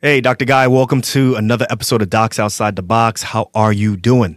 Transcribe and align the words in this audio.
Hey, 0.00 0.20
Dr. 0.20 0.44
Guy, 0.44 0.68
welcome 0.68 1.00
to 1.00 1.34
another 1.34 1.66
episode 1.70 2.02
of 2.02 2.08
Docs 2.08 2.38
Outside 2.38 2.76
the 2.76 2.82
Box. 2.82 3.24
How 3.24 3.50
are 3.52 3.72
you 3.72 3.96
doing? 3.96 4.36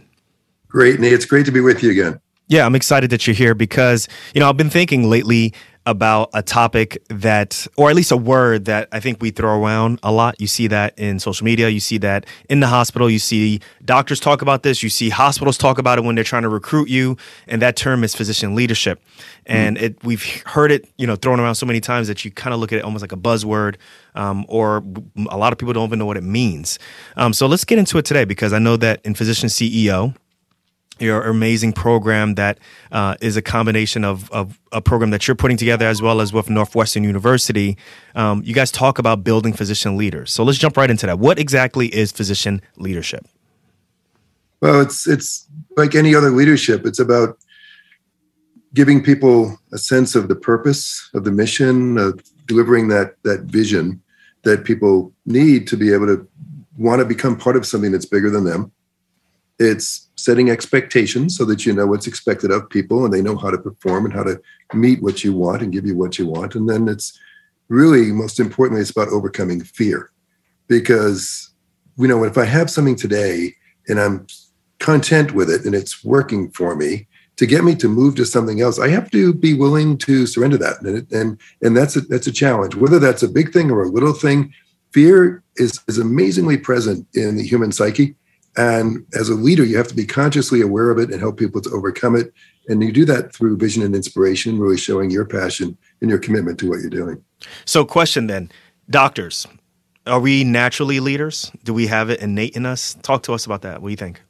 Great, 0.66 0.98
Nate. 0.98 1.12
It's 1.12 1.24
great 1.24 1.46
to 1.46 1.52
be 1.52 1.60
with 1.60 1.84
you 1.84 1.92
again. 1.92 2.20
Yeah, 2.48 2.66
I'm 2.66 2.74
excited 2.74 3.10
that 3.10 3.28
you're 3.28 3.36
here 3.36 3.54
because, 3.54 4.08
you 4.34 4.40
know, 4.40 4.48
I've 4.48 4.56
been 4.56 4.70
thinking 4.70 5.08
lately 5.08 5.54
about 5.84 6.30
a 6.32 6.42
topic 6.42 7.02
that, 7.08 7.66
or 7.76 7.90
at 7.90 7.96
least 7.96 8.12
a 8.12 8.16
word 8.16 8.66
that 8.66 8.88
I 8.92 9.00
think 9.00 9.20
we 9.20 9.30
throw 9.30 9.60
around 9.60 9.98
a 10.02 10.12
lot. 10.12 10.40
You 10.40 10.46
see 10.46 10.68
that 10.68 10.96
in 10.98 11.18
social 11.18 11.44
media, 11.44 11.68
you 11.68 11.80
see 11.80 11.98
that 11.98 12.26
in 12.48 12.60
the 12.60 12.68
hospital, 12.68 13.10
you 13.10 13.18
see 13.18 13.60
doctors 13.84 14.20
talk 14.20 14.42
about 14.42 14.62
this, 14.62 14.82
you 14.82 14.88
see 14.88 15.08
hospitals 15.08 15.58
talk 15.58 15.78
about 15.78 15.98
it 15.98 16.04
when 16.04 16.14
they're 16.14 16.24
trying 16.24 16.42
to 16.42 16.48
recruit 16.48 16.88
you, 16.88 17.16
and 17.48 17.60
that 17.62 17.74
term 17.76 18.04
is 18.04 18.14
physician 18.14 18.54
leadership. 18.54 19.02
And 19.44 19.76
mm-hmm. 19.76 19.86
it, 19.86 20.04
we've 20.04 20.42
heard 20.46 20.70
it, 20.70 20.88
you 20.98 21.06
know, 21.06 21.16
thrown 21.16 21.40
around 21.40 21.56
so 21.56 21.66
many 21.66 21.80
times 21.80 22.06
that 22.06 22.24
you 22.24 22.30
kind 22.30 22.54
of 22.54 22.60
look 22.60 22.72
at 22.72 22.78
it 22.78 22.84
almost 22.84 23.02
like 23.02 23.12
a 23.12 23.16
buzzword, 23.16 23.76
um, 24.14 24.44
or 24.48 24.84
a 25.30 25.36
lot 25.36 25.52
of 25.52 25.58
people 25.58 25.72
don't 25.72 25.88
even 25.88 25.98
know 25.98 26.06
what 26.06 26.16
it 26.16 26.22
means. 26.22 26.78
Um, 27.16 27.32
so 27.32 27.46
let's 27.46 27.64
get 27.64 27.78
into 27.78 27.98
it 27.98 28.04
today 28.04 28.24
because 28.24 28.52
I 28.52 28.60
know 28.60 28.76
that 28.76 29.00
in 29.04 29.14
Physician 29.14 29.48
CEO, 29.48 30.14
your 30.98 31.22
amazing 31.22 31.72
program 31.72 32.34
that 32.34 32.58
uh, 32.90 33.16
is 33.20 33.36
a 33.36 33.42
combination 33.42 34.04
of, 34.04 34.30
of 34.30 34.60
a 34.70 34.80
program 34.80 35.10
that 35.10 35.26
you're 35.26 35.34
putting 35.34 35.56
together 35.56 35.86
as 35.86 36.00
well 36.02 36.20
as 36.20 36.32
with 36.32 36.50
Northwestern 36.50 37.04
University. 37.04 37.76
Um, 38.14 38.42
you 38.44 38.54
guys 38.54 38.70
talk 38.70 38.98
about 38.98 39.24
building 39.24 39.52
physician 39.52 39.96
leaders. 39.96 40.32
So 40.32 40.44
let's 40.44 40.58
jump 40.58 40.76
right 40.76 40.90
into 40.90 41.06
that. 41.06 41.18
What 41.18 41.38
exactly 41.38 41.88
is 41.88 42.12
physician 42.12 42.60
leadership? 42.76 43.26
Well, 44.60 44.80
it's 44.80 45.08
it's 45.08 45.48
like 45.76 45.94
any 45.94 46.14
other 46.14 46.30
leadership. 46.30 46.86
It's 46.86 47.00
about 47.00 47.36
giving 48.74 49.02
people 49.02 49.58
a 49.72 49.78
sense 49.78 50.14
of 50.14 50.28
the 50.28 50.36
purpose 50.36 51.10
of 51.14 51.24
the 51.24 51.32
mission, 51.32 51.98
of 51.98 52.22
delivering 52.46 52.88
that 52.88 53.16
that 53.24 53.40
vision 53.42 54.00
that 54.44 54.64
people 54.64 55.12
need 55.26 55.66
to 55.68 55.76
be 55.76 55.92
able 55.92 56.06
to 56.06 56.26
want 56.76 57.00
to 57.00 57.04
become 57.04 57.36
part 57.36 57.56
of 57.56 57.66
something 57.66 57.92
that's 57.92 58.06
bigger 58.06 58.30
than 58.30 58.44
them 58.44 58.72
it's 59.62 60.08
setting 60.16 60.50
expectations 60.50 61.36
so 61.36 61.44
that 61.44 61.64
you 61.64 61.72
know 61.72 61.86
what's 61.86 62.06
expected 62.06 62.50
of 62.50 62.68
people 62.70 63.04
and 63.04 63.12
they 63.12 63.22
know 63.22 63.36
how 63.36 63.50
to 63.50 63.58
perform 63.58 64.04
and 64.04 64.14
how 64.14 64.22
to 64.22 64.40
meet 64.74 65.02
what 65.02 65.24
you 65.24 65.32
want 65.32 65.62
and 65.62 65.72
give 65.72 65.86
you 65.86 65.96
what 65.96 66.18
you 66.18 66.26
want. 66.26 66.54
And 66.54 66.68
then 66.68 66.88
it's 66.88 67.18
really, 67.68 68.12
most 68.12 68.38
importantly, 68.38 68.82
it's 68.82 68.90
about 68.90 69.08
overcoming 69.08 69.62
fear. 69.62 70.10
Because, 70.68 71.50
you 71.96 72.08
know, 72.08 72.24
if 72.24 72.38
I 72.38 72.44
have 72.44 72.70
something 72.70 72.96
today 72.96 73.54
and 73.88 74.00
I'm 74.00 74.26
content 74.78 75.32
with 75.32 75.50
it 75.50 75.64
and 75.64 75.74
it's 75.74 76.04
working 76.04 76.50
for 76.50 76.74
me, 76.76 77.06
to 77.36 77.46
get 77.46 77.64
me 77.64 77.74
to 77.76 77.88
move 77.88 78.14
to 78.16 78.26
something 78.26 78.60
else, 78.60 78.78
I 78.78 78.88
have 78.88 79.10
to 79.10 79.32
be 79.32 79.54
willing 79.54 79.96
to 79.98 80.26
surrender 80.26 80.58
that, 80.58 80.82
and 80.82 81.10
and 81.12 81.40
and 81.62 81.76
that's 81.76 81.96
a 81.96 82.02
that's 82.02 82.26
a 82.26 82.32
challenge. 82.32 82.74
Whether 82.74 82.98
that's 82.98 83.22
a 83.22 83.28
big 83.28 83.52
thing 83.52 83.70
or 83.70 83.82
a 83.82 83.88
little 83.88 84.12
thing, 84.12 84.52
fear 84.92 85.42
is 85.56 85.80
is 85.88 85.98
amazingly 85.98 86.58
present 86.58 87.06
in 87.14 87.36
the 87.36 87.42
human 87.42 87.72
psyche, 87.72 88.14
and 88.56 89.06
as 89.14 89.28
a 89.28 89.34
leader, 89.34 89.64
you 89.64 89.76
have 89.76 89.88
to 89.88 89.94
be 89.94 90.06
consciously 90.06 90.60
aware 90.60 90.90
of 90.90 90.98
it 90.98 91.10
and 91.10 91.20
help 91.20 91.38
people 91.38 91.60
to 91.62 91.70
overcome 91.70 92.14
it. 92.16 92.32
And 92.68 92.82
you 92.82 92.92
do 92.92 93.04
that 93.06 93.34
through 93.34 93.56
vision 93.56 93.82
and 93.82 93.94
inspiration, 93.94 94.58
really 94.58 94.76
showing 94.76 95.10
your 95.10 95.24
passion 95.24 95.76
and 96.00 96.10
your 96.10 96.18
commitment 96.18 96.58
to 96.60 96.68
what 96.68 96.80
you're 96.80 96.90
doing. 96.90 97.22
So, 97.64 97.84
question 97.84 98.26
then 98.26 98.50
doctors, 98.90 99.46
are 100.06 100.20
we 100.20 100.44
naturally 100.44 101.00
leaders? 101.00 101.50
Do 101.64 101.72
we 101.72 101.86
have 101.86 102.10
it 102.10 102.20
innate 102.20 102.54
in 102.54 102.66
us? 102.66 102.94
Talk 103.02 103.22
to 103.24 103.32
us 103.32 103.46
about 103.46 103.62
that. 103.62 103.80
What 103.80 103.88
do 103.88 103.92
you 103.92 103.96
think? 103.96 104.20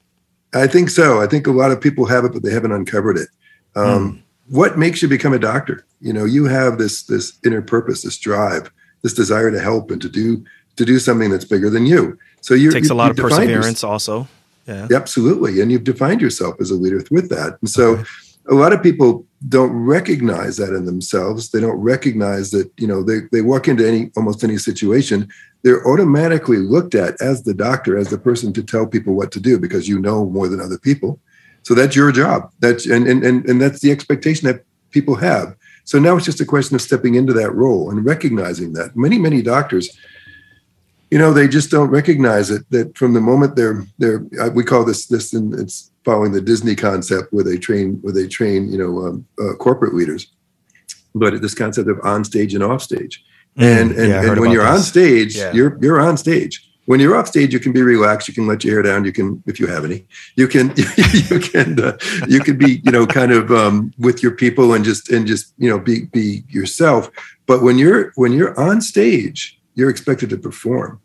I 0.54 0.66
think 0.66 0.90
so. 0.90 1.20
I 1.20 1.26
think 1.26 1.46
a 1.46 1.52
lot 1.52 1.72
of 1.72 1.80
people 1.80 2.04
have 2.06 2.24
it, 2.24 2.32
but 2.32 2.42
they 2.42 2.52
haven't 2.52 2.72
uncovered 2.72 3.16
it. 3.16 3.28
Um, 3.74 4.12
mm. 4.12 4.22
What 4.48 4.78
makes 4.78 5.02
you 5.02 5.08
become 5.08 5.32
a 5.32 5.38
doctor? 5.38 5.86
You 6.00 6.12
know, 6.12 6.24
you 6.24 6.44
have 6.44 6.78
this 6.78 7.04
this 7.04 7.38
inner 7.44 7.62
purpose, 7.62 8.02
this 8.02 8.18
drive, 8.18 8.70
this 9.02 9.14
desire 9.14 9.50
to 9.50 9.60
help 9.60 9.90
and 9.90 10.00
to 10.00 10.08
do 10.08 10.44
to 10.76 10.84
do 10.84 10.98
something 10.98 11.30
that's 11.30 11.44
bigger 11.44 11.70
than 11.70 11.86
you. 11.86 12.18
So 12.42 12.54
you 12.54 12.70
takes 12.70 12.90
a 12.90 12.94
lot 12.94 13.10
of 13.10 13.16
perseverance, 13.16 13.82
also. 13.82 14.28
Yeah. 14.66 14.88
Absolutely, 14.92 15.60
and 15.60 15.72
you've 15.72 15.84
defined 15.84 16.20
yourself 16.20 16.56
as 16.60 16.70
a 16.70 16.74
leader 16.74 17.02
with 17.10 17.30
that. 17.30 17.58
And 17.60 17.70
so, 17.70 17.92
okay. 17.92 18.04
a 18.50 18.54
lot 18.54 18.72
of 18.72 18.82
people 18.82 19.26
don't 19.48 19.72
recognize 19.72 20.56
that 20.58 20.74
in 20.74 20.84
themselves. 20.84 21.50
They 21.50 21.60
don't 21.60 21.78
recognize 21.78 22.50
that 22.50 22.70
you 22.76 22.86
know 22.86 23.02
they 23.02 23.20
they 23.32 23.42
walk 23.42 23.68
into 23.68 23.86
any 23.86 24.10
almost 24.16 24.44
any 24.44 24.58
situation, 24.58 25.28
they're 25.62 25.86
automatically 25.86 26.58
looked 26.58 26.94
at 26.94 27.20
as 27.20 27.44
the 27.44 27.54
doctor, 27.54 27.96
as 27.96 28.10
the 28.10 28.18
person 28.18 28.52
to 28.52 28.62
tell 28.62 28.86
people 28.86 29.14
what 29.14 29.30
to 29.32 29.40
do 29.40 29.58
because 29.58 29.88
you 29.88 29.98
know 29.98 30.26
more 30.26 30.48
than 30.48 30.60
other 30.60 30.78
people. 30.78 31.20
So 31.62 31.74
that's 31.74 31.94
your 31.94 32.10
job. 32.10 32.50
That's 32.58 32.86
and 32.86 33.06
and 33.06 33.24
and, 33.24 33.48
and 33.48 33.60
that's 33.60 33.80
the 33.80 33.92
expectation 33.92 34.48
that 34.48 34.64
people 34.90 35.14
have. 35.16 35.54
So 35.84 35.98
now 35.98 36.16
it's 36.16 36.26
just 36.26 36.40
a 36.40 36.44
question 36.44 36.74
of 36.74 36.82
stepping 36.82 37.14
into 37.14 37.32
that 37.34 37.52
role 37.54 37.90
and 37.90 38.04
recognizing 38.04 38.72
that. 38.74 38.96
Many 38.96 39.18
many 39.18 39.42
doctors 39.42 39.96
you 41.12 41.18
know 41.18 41.30
they 41.30 41.46
just 41.46 41.70
don't 41.70 41.90
recognize 41.90 42.50
it 42.50 42.62
that 42.70 42.96
from 42.96 43.12
the 43.12 43.20
moment 43.20 43.54
they're 43.54 43.84
they're 43.98 44.24
uh, 44.40 44.48
we 44.48 44.64
call 44.64 44.82
this 44.82 45.06
this 45.06 45.34
and 45.34 45.52
it's 45.60 45.92
following 46.06 46.32
the 46.32 46.40
disney 46.40 46.74
concept 46.74 47.32
where 47.34 47.44
they 47.44 47.58
train 47.58 47.98
where 48.00 48.14
they 48.14 48.26
train 48.26 48.72
you 48.72 48.78
know 48.78 49.06
um, 49.06 49.26
uh, 49.38 49.54
corporate 49.56 49.94
leaders 49.94 50.32
but 51.14 51.40
this 51.42 51.54
concept 51.54 51.88
of 51.90 52.00
on 52.02 52.24
stage 52.24 52.54
and 52.54 52.64
off 52.64 52.82
stage 52.82 53.22
mm, 53.58 53.62
and 53.62 53.92
and, 53.92 54.08
yeah, 54.08 54.24
and 54.24 54.40
when 54.40 54.50
you're 54.50 54.64
this. 54.64 54.78
on 54.78 54.80
stage 54.80 55.36
yeah. 55.36 55.52
you're 55.52 55.78
you're 55.82 56.00
on 56.00 56.16
stage 56.16 56.66
when 56.86 56.98
you're 56.98 57.14
off 57.14 57.28
stage 57.28 57.52
you 57.52 57.60
can 57.60 57.72
be 57.72 57.82
relaxed 57.82 58.26
you 58.26 58.32
can 58.32 58.46
let 58.46 58.64
your 58.64 58.72
hair 58.72 58.82
down 58.82 59.04
you 59.04 59.12
can 59.12 59.42
if 59.46 59.60
you 59.60 59.66
have 59.66 59.84
any 59.84 60.06
you 60.36 60.48
can 60.48 60.72
you 61.28 61.38
can 61.38 61.78
uh, 61.78 61.96
you 62.26 62.40
can 62.40 62.56
be 62.56 62.80
you 62.84 62.90
know 62.90 63.06
kind 63.06 63.32
of 63.32 63.52
um, 63.52 63.92
with 63.98 64.22
your 64.22 64.32
people 64.32 64.72
and 64.72 64.82
just 64.82 65.10
and 65.10 65.26
just 65.26 65.52
you 65.58 65.68
know 65.68 65.78
be 65.78 66.06
be 66.06 66.42
yourself 66.48 67.10
but 67.44 67.60
when 67.60 67.76
you're 67.76 68.12
when 68.14 68.32
you're 68.32 68.58
on 68.58 68.80
stage 68.80 69.60
you're 69.74 69.90
expected 69.90 70.30
to 70.30 70.38
perform. 70.38 71.00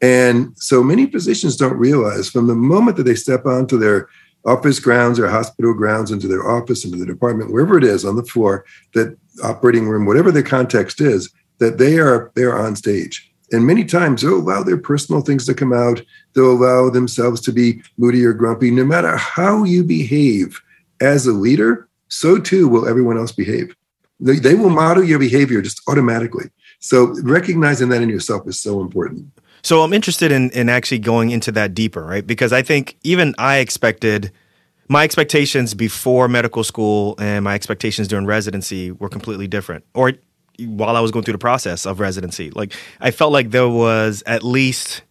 And 0.00 0.52
so 0.56 0.82
many 0.82 1.06
physicians 1.06 1.56
don't 1.56 1.76
realize 1.76 2.30
from 2.30 2.46
the 2.46 2.54
moment 2.54 2.96
that 2.96 3.02
they 3.02 3.14
step 3.14 3.44
onto 3.44 3.78
their 3.78 4.08
office 4.46 4.80
grounds 4.80 5.18
or 5.18 5.28
hospital 5.28 5.74
grounds, 5.74 6.10
into 6.10 6.26
their 6.26 6.48
office, 6.48 6.84
into 6.84 6.96
the 6.96 7.06
department, 7.06 7.52
wherever 7.52 7.76
it 7.76 7.84
is 7.84 8.04
on 8.04 8.16
the 8.16 8.24
floor, 8.24 8.64
that 8.94 9.16
operating 9.44 9.88
room, 9.88 10.06
whatever 10.06 10.32
the 10.32 10.42
context 10.42 11.00
is, 11.00 11.30
that 11.58 11.78
they 11.78 11.98
are 11.98 12.32
they 12.34 12.42
are 12.42 12.58
on 12.58 12.74
stage. 12.74 13.30
And 13.52 13.66
many 13.66 13.84
times 13.84 14.22
they'll 14.22 14.36
allow 14.36 14.62
their 14.62 14.78
personal 14.78 15.22
things 15.22 15.44
to 15.46 15.54
come 15.54 15.72
out. 15.72 16.00
They'll 16.34 16.52
allow 16.52 16.88
themselves 16.88 17.40
to 17.42 17.52
be 17.52 17.82
moody 17.98 18.24
or 18.24 18.32
grumpy. 18.32 18.70
No 18.70 18.84
matter 18.84 19.16
how 19.16 19.64
you 19.64 19.82
behave 19.82 20.60
as 21.00 21.26
a 21.26 21.32
leader, 21.32 21.88
so 22.08 22.38
too 22.38 22.68
will 22.68 22.88
everyone 22.88 23.18
else 23.18 23.32
behave. 23.32 23.74
They, 24.20 24.36
they 24.36 24.54
will 24.54 24.70
model 24.70 25.02
your 25.02 25.18
behavior 25.18 25.62
just 25.62 25.82
automatically. 25.88 26.50
So 26.80 27.14
recognizing 27.22 27.90
that 27.90 28.02
in 28.02 28.08
yourself 28.08 28.48
is 28.48 28.58
so 28.58 28.80
important. 28.80 29.30
So 29.62 29.82
I'm 29.82 29.92
interested 29.92 30.32
in 30.32 30.50
in 30.50 30.68
actually 30.68 30.98
going 30.98 31.30
into 31.30 31.52
that 31.52 31.74
deeper, 31.74 32.02
right? 32.02 32.26
Because 32.26 32.52
I 32.52 32.62
think 32.62 32.96
even 33.04 33.34
I 33.38 33.58
expected 33.58 34.32
my 34.88 35.04
expectations 35.04 35.74
before 35.74 36.26
medical 36.26 36.64
school 36.64 37.14
and 37.18 37.44
my 37.44 37.54
expectations 37.54 38.08
during 38.08 38.26
residency 38.26 38.90
were 38.90 39.08
completely 39.08 39.46
different. 39.46 39.84
Or 39.94 40.14
while 40.58 40.96
I 40.96 41.00
was 41.00 41.10
going 41.10 41.24
through 41.24 41.32
the 41.32 41.38
process 41.38 41.86
of 41.86 42.00
residency, 42.00 42.50
like 42.50 42.74
I 43.00 43.10
felt 43.10 43.32
like 43.32 43.50
there 43.50 43.68
was 43.68 44.22
at 44.26 44.42
least 44.42 45.02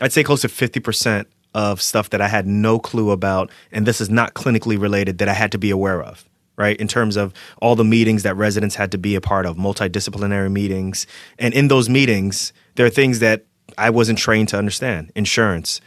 I'd 0.00 0.12
say 0.12 0.22
close 0.22 0.40
to 0.42 0.48
50% 0.48 1.26
of 1.54 1.82
stuff 1.82 2.10
that 2.10 2.20
I 2.20 2.28
had 2.28 2.46
no 2.46 2.78
clue 2.78 3.10
about 3.10 3.50
and 3.72 3.86
this 3.86 4.00
is 4.00 4.08
not 4.08 4.34
clinically 4.34 4.80
related 4.80 5.18
that 5.18 5.28
I 5.28 5.34
had 5.34 5.52
to 5.52 5.58
be 5.58 5.70
aware 5.70 6.02
of 6.02 6.24
right? 6.56 6.76
In 6.76 6.88
terms 6.88 7.16
of 7.16 7.32
all 7.60 7.76
the 7.76 7.84
meetings 7.84 8.22
that 8.22 8.36
residents 8.36 8.74
had 8.74 8.92
to 8.92 8.98
be 8.98 9.14
a 9.14 9.20
part 9.20 9.46
of, 9.46 9.56
multidisciplinary 9.56 10.50
meetings. 10.50 11.06
And 11.38 11.54
in 11.54 11.68
those 11.68 11.88
meetings, 11.88 12.52
there 12.74 12.86
are 12.86 12.90
things 12.90 13.18
that 13.20 13.46
I 13.78 13.90
wasn't 13.90 14.18
trained 14.18 14.48
to 14.50 14.58
understand 14.58 15.12
insurance, 15.14 15.80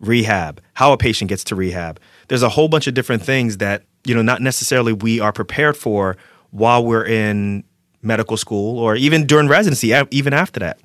rehab, 0.00 0.60
how 0.74 0.92
a 0.92 0.96
patient 0.96 1.28
gets 1.28 1.44
to 1.44 1.56
rehab. 1.56 2.00
There's 2.28 2.42
a 2.42 2.48
whole 2.48 2.68
bunch 2.68 2.86
of 2.86 2.94
different 2.94 3.22
things 3.22 3.58
that, 3.58 3.84
you 4.04 4.14
know, 4.14 4.22
not 4.22 4.40
necessarily 4.40 4.92
we 4.92 5.20
are 5.20 5.32
prepared 5.32 5.76
for 5.76 6.16
while 6.50 6.84
we're 6.84 7.06
in 7.06 7.64
medical 8.02 8.36
school 8.36 8.78
or 8.78 8.96
even 8.96 9.26
during 9.26 9.48
residency, 9.48 9.92
even 10.10 10.32
after 10.32 10.60
that. 10.60 10.80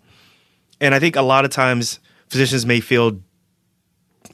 And 0.80 0.94
I 0.94 1.00
think 1.00 1.16
a 1.16 1.22
lot 1.22 1.46
of 1.46 1.52
times 1.52 2.00
physicians 2.30 2.66
may 2.66 2.80
feel, 2.80 3.20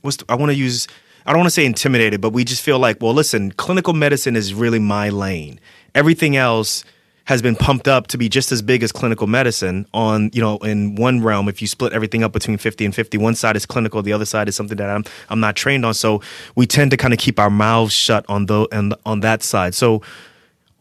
what's 0.01 0.17
I 0.27 0.35
want 0.35 0.51
to 0.51 0.57
use 0.57 0.87
I 1.25 1.31
don't 1.31 1.39
want 1.39 1.47
to 1.47 1.51
say 1.51 1.65
intimidated, 1.65 2.21
but 2.21 2.31
we 2.31 2.43
just 2.43 2.61
feel 2.61 2.79
like, 2.79 3.01
well, 3.01 3.13
listen, 3.13 3.51
clinical 3.53 3.93
medicine 3.93 4.35
is 4.35 4.53
really 4.53 4.79
my 4.79 5.09
lane. 5.09 5.59
Everything 5.95 6.35
else 6.35 6.83
has 7.25 7.41
been 7.41 7.55
pumped 7.55 7.87
up 7.87 8.07
to 8.07 8.17
be 8.17 8.27
just 8.27 8.51
as 8.51 8.61
big 8.61 8.83
as 8.83 8.91
clinical 8.91 9.27
medicine 9.27 9.85
on, 9.93 10.29
you 10.33 10.41
know, 10.41 10.57
in 10.57 10.95
one 10.95 11.21
realm 11.21 11.47
if 11.47 11.61
you 11.61 11.67
split 11.67 11.93
everything 11.93 12.23
up 12.23 12.33
between 12.33 12.57
50 12.57 12.83
and 12.83 12.93
50. 12.93 13.17
One 13.17 13.35
side 13.35 13.55
is 13.55 13.65
clinical, 13.65 14.01
the 14.01 14.11
other 14.11 14.25
side 14.25 14.49
is 14.49 14.55
something 14.55 14.77
that 14.77 14.89
I'm 14.89 15.05
I'm 15.29 15.39
not 15.39 15.55
trained 15.55 15.85
on. 15.85 15.93
So 15.93 16.21
we 16.55 16.67
tend 16.67 16.91
to 16.91 16.97
kind 16.97 17.13
of 17.13 17.19
keep 17.19 17.39
our 17.39 17.49
mouths 17.49 17.93
shut 17.93 18.25
on 18.27 18.47
the 18.47 18.67
and 18.71 18.93
on 19.05 19.21
that 19.21 19.41
side. 19.41 19.73
So 19.73 20.01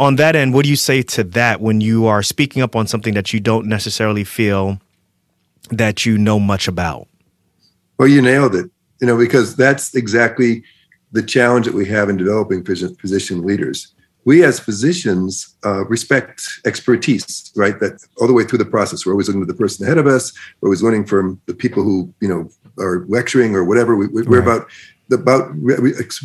on 0.00 0.16
that 0.16 0.34
end, 0.34 0.52
what 0.52 0.64
do 0.64 0.70
you 0.70 0.76
say 0.76 1.02
to 1.02 1.22
that 1.24 1.60
when 1.60 1.80
you 1.80 2.06
are 2.06 2.24
speaking 2.24 2.60
up 2.60 2.74
on 2.74 2.88
something 2.88 3.14
that 3.14 3.32
you 3.32 3.38
don't 3.38 3.66
necessarily 3.66 4.24
feel 4.24 4.80
that 5.70 6.04
you 6.04 6.18
know 6.18 6.40
much 6.40 6.66
about? 6.66 7.06
Well, 7.98 8.08
you 8.08 8.20
nailed 8.20 8.56
it 8.56 8.68
you 9.02 9.08
know, 9.08 9.18
because 9.18 9.56
that's 9.56 9.94
exactly 9.96 10.62
the 11.10 11.22
challenge 11.22 11.66
that 11.66 11.74
we 11.74 11.86
have 11.86 12.08
in 12.08 12.16
developing 12.16 12.64
physician 12.64 13.42
leaders. 13.42 13.94
we 14.24 14.44
as 14.44 14.60
physicians 14.60 15.56
uh, 15.66 15.84
respect 15.86 16.40
expertise, 16.64 17.52
right? 17.56 17.80
That 17.80 18.00
all 18.18 18.28
the 18.28 18.32
way 18.32 18.44
through 18.44 18.60
the 18.60 18.64
process. 18.64 19.04
We're 19.04 19.14
always 19.14 19.26
looking 19.26 19.42
to 19.42 19.52
the 19.52 19.58
person 19.58 19.84
ahead 19.84 19.98
of 19.98 20.06
us. 20.06 20.32
We're 20.60 20.68
always 20.68 20.84
learning 20.84 21.06
from 21.06 21.40
the 21.46 21.54
people 21.54 21.82
who, 21.82 22.14
you 22.20 22.28
know, 22.28 22.48
are 22.78 23.04
lecturing 23.08 23.56
or 23.56 23.64
whatever. 23.64 23.96
We, 23.96 24.06
are 24.06 24.24
right. 24.24 24.40
about 24.40 24.68
about 25.10 25.50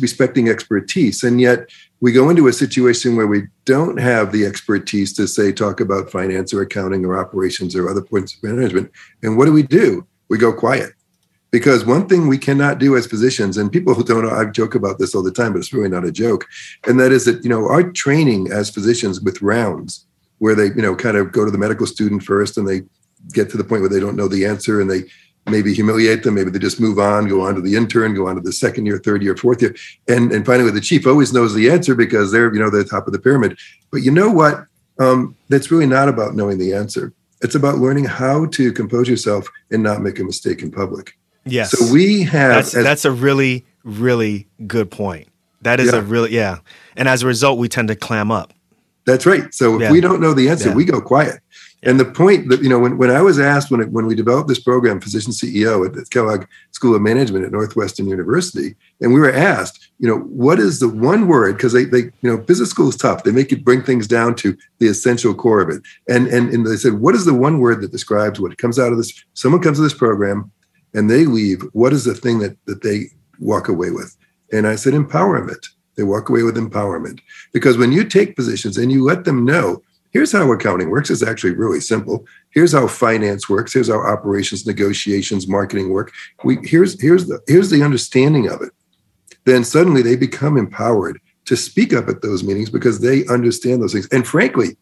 respecting 0.00 0.48
expertise, 0.48 1.24
and 1.24 1.40
yet 1.40 1.68
we 2.00 2.12
go 2.12 2.30
into 2.30 2.46
a 2.46 2.52
situation 2.52 3.16
where 3.16 3.26
we 3.26 3.42
don't 3.64 3.98
have 3.98 4.30
the 4.30 4.46
expertise 4.46 5.12
to 5.14 5.26
say 5.26 5.50
talk 5.50 5.80
about 5.80 6.12
finance 6.12 6.54
or 6.54 6.62
accounting 6.62 7.04
or 7.04 7.18
operations 7.18 7.74
or 7.74 7.90
other 7.90 8.00
points 8.00 8.34
of 8.34 8.42
management. 8.44 8.92
And 9.24 9.36
what 9.36 9.46
do 9.46 9.52
we 9.52 9.64
do? 9.64 10.06
We 10.28 10.38
go 10.38 10.52
quiet 10.52 10.92
because 11.50 11.84
one 11.84 12.06
thing 12.08 12.26
we 12.26 12.38
cannot 12.38 12.78
do 12.78 12.96
as 12.96 13.06
physicians 13.06 13.56
and 13.56 13.72
people 13.72 13.94
who 13.94 14.04
don't 14.04 14.24
know 14.24 14.30
i 14.30 14.44
joke 14.44 14.74
about 14.74 14.98
this 14.98 15.14
all 15.14 15.22
the 15.22 15.30
time 15.30 15.52
but 15.52 15.58
it's 15.58 15.72
really 15.72 15.88
not 15.88 16.04
a 16.04 16.12
joke 16.12 16.46
and 16.86 16.98
that 17.00 17.12
is 17.12 17.24
that 17.24 17.42
you 17.42 17.50
know 17.50 17.68
our 17.68 17.90
training 17.92 18.50
as 18.50 18.70
physicians 18.70 19.20
with 19.20 19.40
rounds 19.42 20.06
where 20.38 20.54
they 20.54 20.66
you 20.66 20.82
know 20.82 20.94
kind 20.94 21.16
of 21.16 21.32
go 21.32 21.44
to 21.44 21.50
the 21.50 21.58
medical 21.58 21.86
student 21.86 22.22
first 22.22 22.56
and 22.56 22.68
they 22.68 22.82
get 23.32 23.50
to 23.50 23.56
the 23.56 23.64
point 23.64 23.80
where 23.80 23.90
they 23.90 24.00
don't 24.00 24.16
know 24.16 24.28
the 24.28 24.46
answer 24.46 24.80
and 24.80 24.90
they 24.90 25.02
maybe 25.46 25.72
humiliate 25.72 26.22
them 26.22 26.34
maybe 26.34 26.50
they 26.50 26.58
just 26.58 26.80
move 26.80 26.98
on 26.98 27.26
go 27.26 27.40
on 27.40 27.54
to 27.54 27.62
the 27.62 27.74
intern 27.74 28.14
go 28.14 28.28
on 28.28 28.34
to 28.34 28.42
the 28.42 28.52
second 28.52 28.84
year 28.84 28.98
third 28.98 29.22
year 29.22 29.36
fourth 29.36 29.62
year 29.62 29.74
and 30.06 30.30
and 30.32 30.44
finally 30.44 30.70
the 30.70 30.80
chief 30.80 31.06
always 31.06 31.32
knows 31.32 31.54
the 31.54 31.70
answer 31.70 31.94
because 31.94 32.30
they're 32.30 32.52
you 32.52 32.60
know 32.60 32.70
the 32.70 32.84
top 32.84 33.06
of 33.06 33.12
the 33.12 33.18
pyramid. 33.18 33.58
But 33.90 34.02
you 34.02 34.10
know 34.10 34.30
what? 34.30 34.66
Um, 34.98 35.36
that's 35.48 35.70
really 35.70 35.86
not 35.86 36.08
about 36.08 36.34
knowing 36.34 36.58
the 36.58 36.74
answer. 36.74 37.12
It's 37.40 37.54
about 37.54 37.78
learning 37.78 38.04
how 38.04 38.46
to 38.46 38.72
compose 38.72 39.08
yourself 39.08 39.48
and 39.70 39.82
not 39.82 40.02
make 40.02 40.18
a 40.18 40.24
mistake 40.24 40.62
in 40.62 40.72
public 40.72 41.17
Yes. 41.50 41.70
So 41.70 41.92
we 41.92 42.22
have. 42.22 42.50
That's, 42.50 42.74
as, 42.74 42.84
that's 42.84 43.04
a 43.04 43.10
really, 43.10 43.64
really 43.84 44.46
good 44.66 44.90
point. 44.90 45.28
That 45.62 45.80
is 45.80 45.92
yeah. 45.92 45.98
a 45.98 46.02
really, 46.02 46.32
yeah. 46.32 46.58
And 46.96 47.08
as 47.08 47.22
a 47.22 47.26
result, 47.26 47.58
we 47.58 47.68
tend 47.68 47.88
to 47.88 47.96
clam 47.96 48.30
up. 48.30 48.52
That's 49.06 49.26
right. 49.26 49.52
So 49.54 49.76
if 49.76 49.82
yeah. 49.82 49.92
we 49.92 50.00
don't 50.00 50.20
know 50.20 50.34
the 50.34 50.48
answer, 50.48 50.68
yeah. 50.68 50.74
we 50.74 50.84
go 50.84 51.00
quiet. 51.00 51.40
And 51.84 52.00
the 52.00 52.04
point 52.04 52.48
that, 52.48 52.60
you 52.60 52.68
know, 52.68 52.78
when, 52.78 52.98
when 52.98 53.10
I 53.10 53.22
was 53.22 53.38
asked 53.38 53.70
when, 53.70 53.80
it, 53.80 53.90
when 53.90 54.06
we 54.06 54.16
developed 54.16 54.48
this 54.48 54.58
program, 54.58 55.00
Physician 55.00 55.32
CEO 55.32 55.86
at 55.86 55.94
the 55.94 56.04
Kellogg 56.06 56.44
School 56.72 56.94
of 56.94 57.02
Management 57.02 57.44
at 57.44 57.52
Northwestern 57.52 58.08
University, 58.08 58.74
and 59.00 59.14
we 59.14 59.20
were 59.20 59.32
asked, 59.32 59.88
you 60.00 60.08
know, 60.08 60.18
what 60.18 60.58
is 60.58 60.80
the 60.80 60.88
one 60.88 61.28
word? 61.28 61.56
Because 61.56 61.72
they, 61.72 61.84
they, 61.84 61.98
you 61.98 62.12
know, 62.22 62.36
business 62.36 62.70
school 62.70 62.88
is 62.88 62.96
tough. 62.96 63.22
They 63.22 63.30
make 63.30 63.52
you 63.52 63.58
bring 63.58 63.82
things 63.82 64.08
down 64.08 64.34
to 64.36 64.56
the 64.80 64.88
essential 64.88 65.34
core 65.34 65.60
of 65.60 65.70
it. 65.70 65.82
And, 66.08 66.26
and, 66.26 66.50
and 66.50 66.66
they 66.66 66.76
said, 66.76 66.94
what 66.94 67.14
is 67.14 67.24
the 67.24 67.34
one 67.34 67.60
word 67.60 67.80
that 67.82 67.92
describes 67.92 68.40
what 68.40 68.58
comes 68.58 68.78
out 68.78 68.90
of 68.90 68.98
this? 68.98 69.24
Someone 69.34 69.62
comes 69.62 69.78
to 69.78 69.82
this 69.82 69.94
program, 69.94 70.50
and 70.94 71.10
they 71.10 71.24
leave, 71.26 71.62
what 71.72 71.92
is 71.92 72.04
the 72.04 72.14
thing 72.14 72.38
that, 72.40 72.56
that 72.66 72.82
they 72.82 73.06
walk 73.38 73.68
away 73.68 73.90
with? 73.90 74.16
And 74.52 74.66
I 74.66 74.76
said, 74.76 74.94
empowerment. 74.94 75.66
They 75.96 76.04
walk 76.04 76.28
away 76.28 76.42
with 76.42 76.56
empowerment. 76.56 77.20
Because 77.52 77.76
when 77.76 77.92
you 77.92 78.04
take 78.04 78.36
positions 78.36 78.78
and 78.78 78.92
you 78.92 79.04
let 79.04 79.24
them 79.24 79.44
know, 79.44 79.82
here's 80.12 80.32
how 80.32 80.50
accounting 80.52 80.90
works, 80.90 81.10
it's 81.10 81.22
actually 81.22 81.54
really 81.54 81.80
simple. 81.80 82.24
Here's 82.50 82.72
how 82.72 82.86
finance 82.86 83.48
works, 83.48 83.72
here's 83.72 83.88
how 83.88 84.00
operations, 84.00 84.66
negotiations, 84.66 85.48
marketing 85.48 85.90
work. 85.90 86.12
We 86.44 86.58
here's 86.62 87.00
here's 87.00 87.26
the 87.26 87.40
here's 87.46 87.70
the 87.70 87.82
understanding 87.82 88.48
of 88.48 88.62
it. 88.62 88.72
Then 89.44 89.64
suddenly 89.64 90.02
they 90.02 90.16
become 90.16 90.56
empowered 90.56 91.20
to 91.46 91.56
speak 91.56 91.92
up 91.92 92.08
at 92.08 92.22
those 92.22 92.44
meetings 92.44 92.70
because 92.70 93.00
they 93.00 93.26
understand 93.26 93.82
those 93.82 93.92
things. 93.92 94.08
And 94.12 94.26
frankly, 94.26 94.76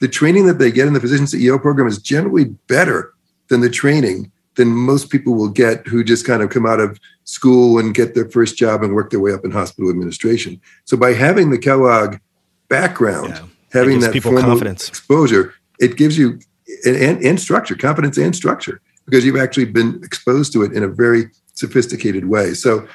the 0.00 0.08
training 0.08 0.46
that 0.46 0.58
they 0.58 0.70
get 0.70 0.86
in 0.86 0.94
the 0.94 1.00
physician 1.00 1.26
CEO 1.26 1.60
program 1.60 1.86
is 1.86 1.98
generally 1.98 2.46
better 2.66 3.12
than 3.48 3.60
the 3.60 3.70
training 3.70 4.32
than 4.56 4.68
most 4.68 5.10
people 5.10 5.34
will 5.34 5.48
get 5.48 5.86
who 5.86 6.02
just 6.02 6.26
kind 6.26 6.42
of 6.42 6.50
come 6.50 6.66
out 6.66 6.80
of 6.80 6.98
school 7.24 7.78
and 7.78 7.94
get 7.94 8.14
their 8.14 8.28
first 8.28 8.56
job 8.56 8.82
and 8.82 8.94
work 8.94 9.10
their 9.10 9.20
way 9.20 9.32
up 9.32 9.44
in 9.44 9.50
hospital 9.50 9.90
administration. 9.90 10.60
So 10.84 10.96
by 10.96 11.12
having 11.12 11.50
the 11.50 11.58
Kellogg 11.58 12.16
background, 12.68 13.30
yeah. 13.30 13.46
having 13.72 14.00
that 14.00 14.12
people 14.12 14.38
confidence 14.40 14.88
exposure, 14.88 15.54
it 15.78 15.96
gives 15.96 16.18
you 16.18 16.40
and, 16.84 17.22
and 17.22 17.40
structure, 17.40 17.76
confidence 17.76 18.18
and 18.18 18.34
structure, 18.34 18.80
because 19.04 19.24
you've 19.24 19.36
actually 19.36 19.66
been 19.66 20.00
exposed 20.02 20.52
to 20.54 20.62
it 20.62 20.72
in 20.72 20.82
a 20.82 20.88
very 20.88 21.30
sophisticated 21.54 22.26
way. 22.26 22.54
So 22.54 22.86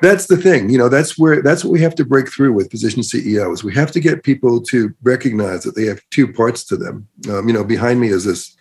that's 0.00 0.26
the 0.26 0.36
thing 0.36 0.70
you 0.70 0.78
know 0.78 0.88
that's 0.88 1.18
where 1.18 1.42
that's 1.42 1.64
what 1.64 1.72
we 1.72 1.80
have 1.80 1.94
to 1.94 2.04
break 2.04 2.32
through 2.32 2.52
with 2.52 2.70
physician 2.70 3.02
ceos 3.02 3.64
we 3.64 3.74
have 3.74 3.90
to 3.90 4.00
get 4.00 4.22
people 4.22 4.60
to 4.60 4.94
recognize 5.02 5.64
that 5.64 5.74
they 5.74 5.86
have 5.86 6.00
two 6.10 6.32
parts 6.32 6.64
to 6.64 6.76
them 6.76 7.06
um, 7.28 7.48
you 7.48 7.54
know 7.54 7.64
behind 7.64 8.00
me 8.00 8.08
is 8.08 8.24
this 8.24 8.56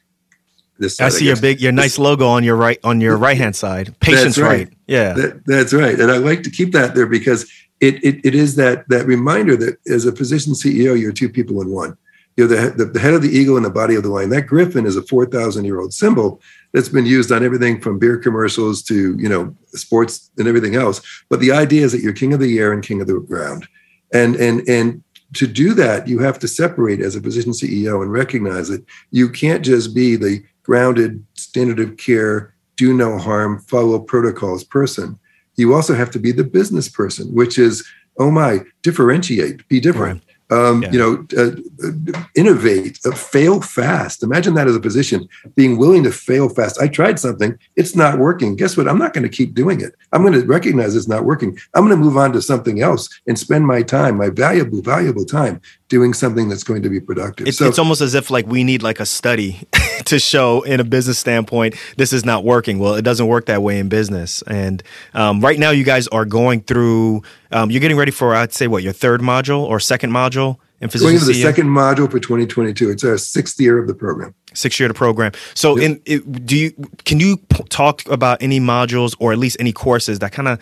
this 0.79 0.99
I 0.99 1.09
see 1.09 1.25
I 1.25 1.33
your 1.33 1.41
big, 1.41 1.61
your 1.61 1.71
nice 1.71 1.97
logo 1.97 2.27
on 2.27 2.43
your 2.43 2.55
right 2.55 2.79
on 2.83 3.01
your 3.01 3.17
right 3.17 3.37
hand 3.37 3.55
side. 3.55 3.97
Patients 3.99 4.37
right. 4.37 4.49
right. 4.49 4.73
Yeah, 4.87 5.13
that, 5.13 5.45
that's 5.45 5.73
right. 5.73 5.99
And 5.99 6.11
I 6.11 6.17
like 6.17 6.43
to 6.43 6.49
keep 6.49 6.71
that 6.73 6.95
there 6.95 7.07
because 7.07 7.51
it, 7.79 8.03
it 8.03 8.25
it 8.25 8.35
is 8.35 8.55
that 8.55 8.87
that 8.89 9.05
reminder 9.05 9.55
that 9.57 9.77
as 9.87 10.05
a 10.05 10.15
physician 10.15 10.53
CEO, 10.53 10.99
you're 10.99 11.11
two 11.11 11.29
people 11.29 11.61
in 11.61 11.69
one. 11.69 11.97
You're 12.35 12.47
the, 12.47 12.71
the, 12.77 12.85
the 12.85 12.99
head 12.99 13.15
of 13.15 13.23
the 13.23 13.29
eagle 13.29 13.57
and 13.57 13.65
the 13.65 13.71
body 13.71 13.95
of 13.95 14.03
the 14.03 14.09
lion. 14.09 14.29
That 14.29 14.43
griffin 14.43 14.85
is 14.85 14.95
a 14.95 15.01
four 15.01 15.25
thousand 15.25 15.65
year 15.65 15.79
old 15.79 15.93
symbol 15.93 16.41
that's 16.71 16.89
been 16.89 17.05
used 17.05 17.31
on 17.31 17.43
everything 17.43 17.81
from 17.81 17.97
beer 17.97 18.17
commercials 18.17 18.83
to 18.83 19.17
you 19.17 19.27
know 19.27 19.55
sports 19.73 20.29
and 20.37 20.47
everything 20.47 20.75
else. 20.75 21.01
But 21.29 21.39
the 21.39 21.51
idea 21.51 21.83
is 21.83 21.91
that 21.91 22.01
you're 22.01 22.13
king 22.13 22.33
of 22.33 22.39
the 22.39 22.59
air 22.59 22.71
and 22.71 22.83
king 22.83 23.01
of 23.01 23.07
the 23.07 23.19
ground, 23.19 23.67
and 24.13 24.35
and 24.35 24.67
and 24.69 25.03
to 25.33 25.47
do 25.47 25.73
that, 25.73 26.07
you 26.07 26.19
have 26.19 26.39
to 26.39 26.47
separate 26.47 27.01
as 27.01 27.15
a 27.15 27.21
physician 27.21 27.51
CEO 27.51 28.01
and 28.01 28.11
recognize 28.11 28.69
that 28.69 28.85
you 29.11 29.29
can't 29.29 29.63
just 29.63 29.93
be 29.93 30.15
the 30.15 30.43
grounded, 30.67 31.25
standard 31.33 31.79
of 31.79 31.95
care, 31.97 32.53
do 32.75 32.93
no 32.93 33.17
harm, 33.17 33.59
follow 33.61 33.97
protocols 33.97 34.65
person. 34.65 35.17
You 35.55 35.73
also 35.73 35.95
have 35.95 36.11
to 36.11 36.19
be 36.19 36.31
the 36.33 36.43
business 36.43 36.89
person, 36.89 37.33
which 37.33 37.57
is, 37.57 37.87
oh 38.19 38.29
my, 38.29 38.59
differentiate, 38.83 39.67
be 39.69 39.79
different. 39.79 40.21
Right 40.27 40.37
um, 40.49 40.83
yeah. 40.83 40.91
you 40.91 40.99
know, 40.99 41.27
uh, 41.37 42.21
innovate, 42.35 42.99
uh, 43.05 43.11
fail 43.11 43.61
fast. 43.61 44.23
Imagine 44.23 44.53
that 44.53 44.67
as 44.67 44.75
a 44.75 44.79
position, 44.79 45.27
being 45.55 45.77
willing 45.77 46.03
to 46.03 46.11
fail 46.11 46.47
fast. 46.49 46.79
I 46.79 46.87
tried 46.87 47.19
something, 47.19 47.57
it's 47.75 47.95
not 47.95 48.19
working. 48.19 48.55
Guess 48.55 48.77
what? 48.77 48.87
I'm 48.87 48.97
not 48.97 49.13
going 49.13 49.23
to 49.23 49.35
keep 49.35 49.53
doing 49.53 49.81
it. 49.81 49.93
I'm 50.13 50.21
going 50.21 50.33
to 50.33 50.45
recognize 50.45 50.95
it's 50.95 51.07
not 51.07 51.25
working. 51.25 51.57
I'm 51.73 51.85
going 51.85 51.97
to 51.97 52.03
move 52.03 52.17
on 52.17 52.31
to 52.33 52.41
something 52.41 52.81
else 52.81 53.09
and 53.27 53.37
spend 53.37 53.67
my 53.67 53.81
time, 53.81 54.17
my 54.17 54.29
valuable, 54.29 54.81
valuable 54.81 55.25
time, 55.25 55.61
doing 55.89 56.13
something 56.13 56.49
that's 56.49 56.63
going 56.63 56.81
to 56.83 56.89
be 56.89 56.99
productive. 56.99 57.47
It's, 57.47 57.57
so, 57.57 57.67
it's 57.67 57.79
almost 57.79 58.01
as 58.01 58.13
if 58.13 58.29
like 58.29 58.45
we 58.45 58.63
need 58.63 58.83
like 58.83 58.99
a 58.99 59.05
study 59.05 59.61
to 60.05 60.19
show 60.19 60.61
in 60.63 60.79
a 60.79 60.83
business 60.83 61.17
standpoint 61.17 61.75
this 61.95 62.13
is 62.13 62.25
not 62.25 62.43
working. 62.43 62.79
Well, 62.79 62.95
it 62.95 63.03
doesn't 63.03 63.27
work 63.27 63.45
that 63.45 63.61
way 63.61 63.79
in 63.79 63.89
business. 63.89 64.41
And 64.43 64.83
um, 65.13 65.41
right 65.41 65.59
now, 65.59 65.71
you 65.71 65.83
guys 65.83 66.07
are 66.09 66.25
going 66.25 66.61
through. 66.61 67.23
Um, 67.51 67.71
you're 67.71 67.81
getting 67.81 67.97
ready 67.97 68.11
for 68.11 68.35
I'd 68.35 68.53
say 68.53 68.67
what 68.67 68.83
your 68.83 68.93
third 68.93 69.21
module 69.21 69.61
or 69.61 69.79
second 69.79 70.11
module 70.11 70.57
in 70.81 70.89
physician. 70.89 71.07
Going 71.07 71.15
into 71.15 71.27
the 71.27 71.41
second 71.41 71.67
module 71.67 72.09
for 72.11 72.19
2022. 72.19 72.89
It's 72.89 73.03
our 73.03 73.17
sixth 73.17 73.59
year 73.59 73.79
of 73.79 73.87
the 73.87 73.95
program. 73.95 74.35
Sixth 74.53 74.79
year 74.79 74.87
of 74.87 74.93
the 74.93 74.97
program. 74.97 75.31
So, 75.53 75.77
yep. 75.77 75.91
in 75.91 76.01
it, 76.05 76.45
do 76.45 76.57
you 76.57 76.71
can 77.05 77.19
you 77.19 77.37
p- 77.37 77.63
talk 77.65 78.07
about 78.09 78.41
any 78.41 78.59
modules 78.59 79.15
or 79.19 79.31
at 79.31 79.37
least 79.37 79.57
any 79.59 79.71
courses 79.71 80.19
that 80.19 80.31
kind 80.31 80.47
of 80.47 80.59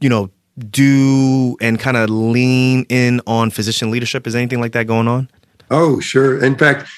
you 0.00 0.08
know 0.08 0.30
do 0.58 1.56
and 1.60 1.78
kind 1.78 1.96
of 1.96 2.10
lean 2.10 2.86
in 2.88 3.20
on 3.26 3.50
physician 3.50 3.90
leadership? 3.90 4.26
Is 4.26 4.34
anything 4.34 4.60
like 4.60 4.72
that 4.72 4.86
going 4.86 5.08
on? 5.08 5.28
Oh, 5.70 6.00
sure. 6.00 6.42
In 6.42 6.56
fact, 6.56 6.88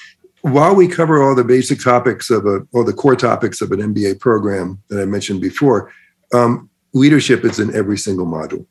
while 0.41 0.75
we 0.75 0.87
cover 0.87 1.21
all 1.21 1.35
the 1.35 1.43
basic 1.43 1.81
topics 1.81 2.29
of 2.29 2.45
a, 2.45 2.59
or 2.71 2.83
the 2.83 2.93
core 2.93 3.15
topics 3.15 3.61
of 3.61 3.71
an 3.71 3.79
MBA 3.79 4.19
program 4.19 4.81
that 4.89 5.01
I 5.01 5.05
mentioned 5.05 5.41
before, 5.41 5.91
um, 6.33 6.69
leadership 6.93 7.43
is 7.43 7.59
in 7.59 7.75
every 7.75 7.97
single 7.97 8.25
module. 8.25 8.65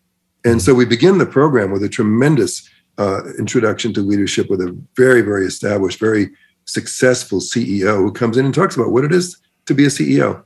And 0.45 0.63
so 0.63 0.73
we 0.73 0.85
begin 0.85 1.19
the 1.19 1.27
program 1.27 1.71
with 1.71 1.83
a 1.83 1.89
tremendous 1.89 2.69
uh, 2.97 3.21
introduction 3.39 3.93
to 3.95 4.01
leadership 4.01 4.49
with 4.49 4.61
a 4.61 4.77
very, 4.97 5.21
very 5.21 5.47
established, 5.47 6.01
very 6.01 6.31
successful 6.65 7.41
CEO 7.41 7.97
who 7.97 8.13
comes 8.13 8.37
in 8.37 8.45
and 8.45 8.55
talks 8.55 8.77
about 8.77 8.91
what 8.91 9.05
it 9.05 9.13
is 9.13 9.37
to 9.67 9.75
be 9.75 9.85
a 9.85 9.89
CEO. 9.89 10.43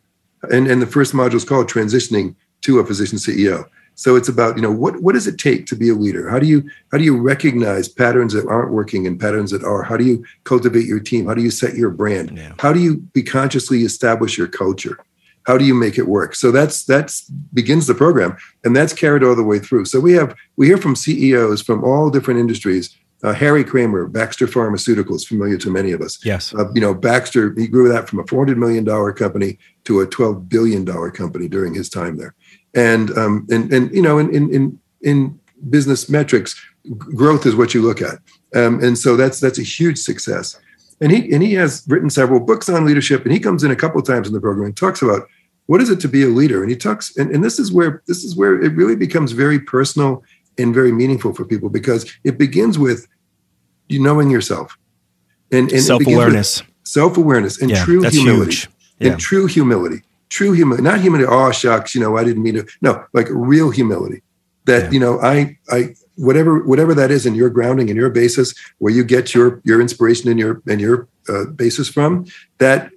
And, 0.50 0.66
and 0.66 0.82
the 0.82 0.87
first 0.87 1.12
module 1.12 1.34
is 1.34 1.44
called 1.44 1.68
Transitioning 1.68 2.34
to 2.62 2.80
a 2.80 2.87
Physician 2.87 3.18
CEO. 3.18 3.64
So 3.94 4.16
it's 4.16 4.28
about, 4.28 4.56
you 4.56 4.62
know, 4.62 4.72
what 4.72 5.02
what 5.02 5.12
does 5.12 5.26
it 5.26 5.38
take 5.38 5.66
to 5.66 5.76
be 5.76 5.88
a 5.88 5.94
leader? 5.94 6.28
How 6.28 6.38
do 6.38 6.46
you 6.46 6.68
how 6.90 6.99
do 6.99 7.04
you 7.04 7.20
recognize 7.20 7.88
patterns 7.88 8.32
that 8.32 8.46
aren't 8.46 8.72
working 8.72 9.06
and 9.06 9.20
patterns 9.20 9.50
that 9.50 9.64
are? 9.64 9.82
How 9.82 9.96
do 9.96 10.04
you 10.04 10.25
cultivate 10.44 10.87
your 10.87 11.00
team? 11.00 11.26
How 11.26 11.34
do 11.34 11.42
you 11.42 11.50
set 11.50 11.75
your 11.75 11.90
brand? 11.90 12.37
Yeah. 12.37 12.54
How 12.58 12.72
do 12.72 12.80
you 12.80 12.96
be 12.96 13.22
consciously 13.22 13.82
establish 13.82 14.38
your 14.38 14.49
culture? 14.49 14.99
How 15.44 15.58
do 15.58 15.64
you 15.64 15.75
make 15.75 15.99
it 15.99 16.08
work? 16.08 16.34
So 16.34 16.50
that's 16.50 16.84
that's 16.84 17.28
begins 17.52 17.87
the 17.87 17.94
program, 17.94 18.37
and 18.64 18.75
that's 18.75 18.92
carried 18.92 19.25
all 19.25 19.34
the 19.34 19.42
way 19.42 19.58
through. 19.58 19.84
So 19.87 20.00
we 20.00 20.12
have 20.12 20.34
we 20.56 20.66
hear 20.66 20.78
from 20.78 20.96
CEOs 20.96 21.62
from 21.62 21.84
all 21.84 22.11
different 22.11 22.40
industries. 22.40 22.96
Uh, 23.25 23.32
Harry 23.32 23.62
Kraemer, 23.62 24.11
Baxter 24.11 24.49
Pharmaceuticals, 24.49 25.25
familiar 25.25 25.56
to 25.58 25.70
many 25.70 25.92
of 25.92 26.00
us. 26.00 26.18
Yes. 26.25 26.52
Uh, 26.52 26.72
you 26.75 26.80
know, 26.80 26.92
Baxter, 26.92 27.54
he 27.56 27.68
grew 27.68 27.88
that 27.88 28.08
from 28.08 28.18
a 28.18 28.25
$400 28.25 28.56
million 28.56 28.84
company 29.14 29.58
to 29.84 30.00
a 30.00 30.08
$12 30.08 30.49
billion 30.49 30.84
company 31.12 31.46
during 31.46 31.72
his 31.72 31.88
time 31.88 32.16
there 32.16 32.34
and 32.75 33.11
um, 33.17 33.47
and 33.50 33.73
and 33.73 33.95
you 33.95 34.02
know 34.02 34.19
in 34.19 34.33
in 34.33 34.79
in 35.02 35.38
business 35.71 36.09
metrics, 36.09 36.61
growth 36.97 37.47
is 37.47 37.55
what 37.55 37.75
you 37.75 37.83
look 37.83 38.00
at, 38.02 38.19
um, 38.55 38.83
and 38.83 38.99
so 38.99 39.17
that's 39.17 39.41
that's 39.41 39.59
a 39.59 39.62
huge 39.62 39.99
success. 39.99 40.59
And 41.00 41.11
he 41.11 41.33
and 41.33 41.43
he 41.43 41.55
has 41.55 41.85
written 41.88 42.11
several 42.11 42.41
books 42.41 42.69
on 42.69 42.85
leadership, 42.85 43.25
and 43.25 43.33
he 43.33 43.41
comes 43.41 43.64
in 43.64 43.71
a 43.71 43.76
couple 43.76 44.00
of 44.00 44.07
times 44.07 44.29
in 44.29 44.35
the 44.35 44.41
program 44.41 44.67
and 44.67 44.76
talks 44.76 45.02
about 45.02 45.29
what 45.67 45.81
is 45.81 45.91
it 45.91 46.00
to 46.00 46.09
be 46.09 46.23
a 46.23 46.29
leader, 46.29 46.62
and 46.62 46.71
he 46.71 46.76
talks, 46.76 47.17
and, 47.17 47.31
and 47.31 47.43
this 47.43 47.59
is 47.59 47.73
where 47.73 48.02
this 48.07 48.25
is 48.25 48.37
where 48.37 48.61
it 48.62 48.73
really 48.75 48.97
becomes 48.97 49.33
very 49.33 49.59
personal 49.59 50.23
and 50.59 50.75
very 50.75 50.93
meaningful 50.93 51.33
for 51.33 51.45
people 51.45 51.69
because 51.69 52.12
it 52.25 52.38
begins 52.38 52.79
with 52.79 53.07
you 53.88 54.02
knowing 54.02 54.31
yourself. 54.31 54.76
And, 55.50 55.71
and 55.71 55.83
self-awareness. 55.83 56.62
self-awareness 56.85 57.61
and 57.61 57.71
yeah, 57.71 57.85
true 57.85 58.02
humility. 58.09 58.69
yeah. 58.99 59.11
and 59.12 59.21
true 59.21 59.47
humility 59.47 60.02
true 60.33 60.53
humility 60.53 60.83
not 60.83 61.01
humility 61.01 61.29
oh 61.31 61.53
shucks 61.53 61.95
you 61.95 62.01
know 62.01 62.17
i 62.17 62.25
didn't 62.25 62.43
mean 62.43 62.55
to 62.55 62.67
no 62.81 63.05
like 63.12 63.27
real 63.31 63.71
humility 63.71 64.23
that 64.65 64.85
yeah. 64.85 64.91
you 64.91 65.01
know 65.01 65.21
i 65.21 65.57
i 65.71 65.95
whatever 66.17 66.62
whatever 66.65 66.95
that 66.95 67.11
is 67.11 67.27
in 67.27 67.35
your 67.35 67.51
grounding 67.51 67.91
and 67.91 67.97
your 67.97 68.11
basis 68.11 68.55
where 68.79 68.93
you 68.93 69.05
get 69.05 69.35
your 69.35 69.61
your 69.65 69.81
inspiration 69.81 70.31
and 70.31 70.39
your 70.39 70.62
and 70.67 70.81
your 70.81 71.09
uh, 71.29 71.45
basis 71.47 71.89
from 71.89 72.25
that 72.59 72.91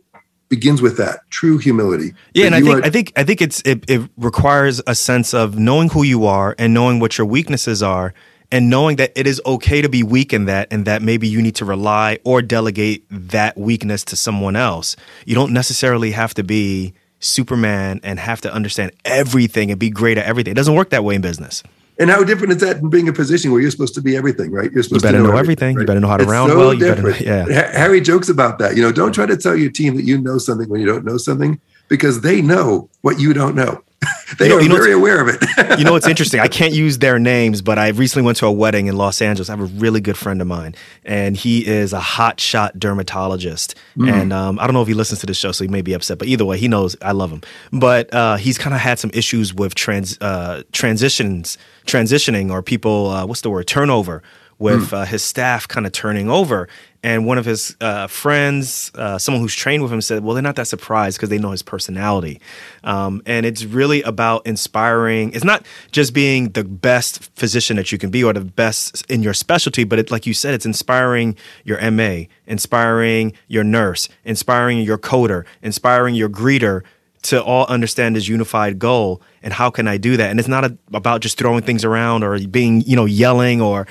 begins 0.48 0.82
with 0.82 0.96
that 0.98 1.20
true 1.32 1.58
humility. 1.58 2.14
Yeah, 2.34 2.46
and 2.46 2.56
I 2.56 2.62
think 2.62 2.80
are, 2.80 2.86
I 2.86 2.90
think 2.90 3.14
I 3.16 3.24
think 3.24 3.42
it's 3.42 3.62
it, 3.66 3.84
it 3.90 4.10
requires 4.18 4.82
a 4.88 4.96
sense 4.96 5.34
of 5.34 5.58
knowing 5.58 5.90
who 5.90 6.04
you 6.04 6.26
are 6.26 6.56
and 6.58 6.74
knowing 6.74 7.00
what 7.00 7.18
your 7.18 7.26
weaknesses 7.26 7.82
are 7.82 8.14
and 8.52 8.70
knowing 8.70 8.98
that 8.98 9.12
it 9.16 9.26
is 9.26 9.42
okay 9.46 9.82
to 9.82 9.90
be 9.90 10.04
weak 10.04 10.32
in 10.32 10.46
that 10.46 10.68
and 10.72 10.86
that 10.86 11.02
maybe 11.02 11.28
you 11.28 11.42
need 11.42 11.56
to 11.56 11.66
rely 11.66 12.20
or 12.24 12.42
delegate 12.42 13.06
that 13.10 13.58
weakness 13.58 14.04
to 14.06 14.16
someone 14.16 14.56
else. 14.56 14.96
You 15.26 15.36
don't 15.36 15.52
necessarily 15.52 16.12
have 16.12 16.34
to 16.36 16.44
be 16.44 16.94
Superman 17.26 18.00
and 18.04 18.20
have 18.20 18.42
to 18.42 18.54
understand 18.54 18.92
everything 19.04 19.72
and 19.72 19.80
be 19.80 19.90
great 19.90 20.18
at 20.18 20.26
everything. 20.26 20.52
It 20.52 20.56
doesn't 20.56 20.76
work 20.76 20.92
that 20.92 21.04
way 21.04 21.16
in 21.16 21.22
business. 21.22 21.64
And 21.98 22.10
how 22.10 22.24
different 22.24 22.52
is 22.54 22.60
that 22.60 22.80
from 22.80 22.90
being 22.90 23.08
a 23.08 23.14
position 23.14 23.52
where 23.52 23.62
you're 23.62 23.72
supposed 23.72 23.96
to 23.96 24.02
be 24.02 24.18
everything, 24.18 24.52
right? 24.52 24.70
You're 24.72 24.84
supposed 24.84 25.04
you 25.04 25.08
better 25.08 25.20
to 25.20 25.24
know, 25.24 25.32
know 25.32 25.38
everything. 25.38 25.76
Right? 25.78 25.84
You 25.84 25.88
better 25.88 26.00
know 26.02 26.10
how 26.10 26.18
to 26.18 26.24
it's 26.24 26.32
round 26.32 26.52
so 26.52 26.58
well. 26.58 26.74
You 26.74 26.80
different. 26.80 27.20
better, 27.20 27.50
yeah. 27.50 27.78
Harry 27.78 28.02
jokes 28.02 28.28
about 28.28 28.60
that. 28.60 28.76
You 28.76 28.82
know, 28.82 28.92
don't 28.92 29.14
try 29.14 29.26
to 29.26 29.38
tell 29.38 29.56
your 29.56 29.72
team 29.72 29.96
that 29.96 30.04
you 30.04 30.18
know 30.18 30.38
something 30.38 30.68
when 30.68 30.82
you 30.82 30.88
don't 30.88 31.06
know 31.06 31.18
something 31.18 31.60
because 31.88 32.22
they 32.22 32.42
know 32.42 32.90
what 33.02 33.20
you 33.20 33.34
don't 33.34 33.56
know. 33.56 33.82
they 34.40 34.46
you 34.46 34.50
know, 34.50 34.58
are 34.58 34.62
you 34.62 34.70
know 34.70 34.76
very 34.76 34.94
aware 34.94 35.22
of 35.22 35.28
it. 35.28 35.44
you 35.80 35.86
know, 35.86 35.96
it's 35.96 36.08
interesting. 36.16 36.40
I 36.40 36.48
can't 36.48 36.74
use 36.74 37.00
their 37.00 37.20
names, 37.20 37.62
but 37.62 37.78
I 37.78 37.90
recently 37.90 38.26
went 38.26 38.38
to 38.40 38.46
a 38.46 38.52
wedding 38.52 38.88
in 38.88 38.98
Los 38.98 39.22
Angeles. 39.22 39.50
I 39.50 39.54
have 39.54 39.62
a 39.62 39.66
really 39.66 40.02
good 40.02 40.18
friend 40.18 40.42
of 40.42 40.48
mine, 40.48 40.76
and 41.04 41.36
he 41.36 41.66
is 41.66 41.94
a 41.94 42.00
hot 42.00 42.40
shot 42.40 42.80
dermatologist. 42.80 43.76
Mm. 43.98 44.12
And 44.12 44.34
um, 44.34 44.60
I 44.60 44.68
don't 44.68 44.74
know 44.74 44.82
if 44.82 44.88
he 44.88 44.94
listens 44.94 45.20
to 45.22 45.26
the 45.26 45.34
show, 45.34 45.52
so 45.52 45.64
he 45.64 45.70
may 45.70 45.82
be 45.82 45.94
upset. 45.94 46.18
But 46.18 46.28
either 46.28 46.46
way, 46.46 46.58
he 46.58 46.68
knows 46.68 46.96
I 47.02 47.12
love 47.12 47.32
him. 47.32 47.42
But 47.72 48.14
uh, 48.14 48.38
he's 48.38 48.58
kind 48.58 48.74
of 48.74 48.82
had 48.82 49.00
some 49.00 49.12
issues 49.14 49.54
with 49.54 49.76
trans 49.76 50.20
uh, 50.22 50.64
transitions, 50.72 51.58
transitioning, 51.86 52.52
or 52.52 52.62
people. 52.62 53.10
Uh, 53.10 53.26
what's 53.26 53.42
the 53.42 53.50
word? 53.50 53.68
Turnover 53.68 54.22
with 54.58 54.92
mm. 54.92 54.94
uh, 54.94 55.06
his 55.06 55.24
staff 55.24 55.68
kind 55.68 55.86
of 55.86 55.92
turning 55.92 56.30
over. 56.30 56.68
And 57.06 57.28
one 57.28 57.38
of 57.38 57.46
his 57.46 57.78
uh, 57.82 58.08
friends, 58.08 58.92
uh, 58.96 59.20
someone 59.20 59.40
who's 59.40 59.54
trained 59.54 59.84
with 59.84 59.94
him, 59.94 60.02
said, 60.02 60.24
Well, 60.24 60.34
they're 60.34 60.42
not 60.42 60.56
that 60.56 60.66
surprised 60.66 61.20
because 61.20 61.30
they 61.30 61.38
know 61.38 61.52
his 61.52 61.62
personality. 61.62 62.42
Um, 62.84 63.22
and 63.28 63.46
it's 63.46 63.64
really 63.64 64.02
about 64.02 64.44
inspiring. 64.48 65.32
It's 65.34 65.44
not 65.44 65.64
just 65.92 66.16
being 66.16 66.50
the 66.50 66.64
best 66.64 67.32
physician 67.36 67.76
that 67.76 67.92
you 67.92 68.00
can 68.00 68.10
be 68.10 68.24
or 68.24 68.34
the 68.34 68.42
best 68.42 69.06
in 69.08 69.22
your 69.22 69.36
specialty, 69.36 69.84
but 69.84 70.00
it, 70.00 70.10
like 70.10 70.26
you 70.26 70.34
said, 70.34 70.56
it's 70.56 70.66
inspiring 70.66 71.38
your 71.64 71.80
MA, 71.92 72.24
inspiring 72.48 73.34
your 73.50 73.64
nurse, 73.64 74.10
inspiring 74.24 74.80
your 74.80 74.98
coder, 74.98 75.46
inspiring 75.62 76.16
your 76.16 76.28
greeter 76.28 76.82
to 77.22 77.44
all 77.44 77.68
understand 77.68 78.16
this 78.16 78.28
unified 78.28 78.80
goal 78.80 79.22
and 79.44 79.54
how 79.54 79.70
can 79.70 79.88
I 79.88 79.98
do 79.98 80.18
that? 80.18 80.32
And 80.32 80.40
it's 80.40 80.50
not 80.50 80.66
a, 80.66 80.76
about 80.92 81.22
just 81.22 81.38
throwing 81.38 81.62
things 81.62 81.86
around 81.86 82.24
or 82.24 82.40
being, 82.48 82.82
you 82.82 82.96
know, 82.96 83.06
yelling 83.06 83.62
or 83.62 83.86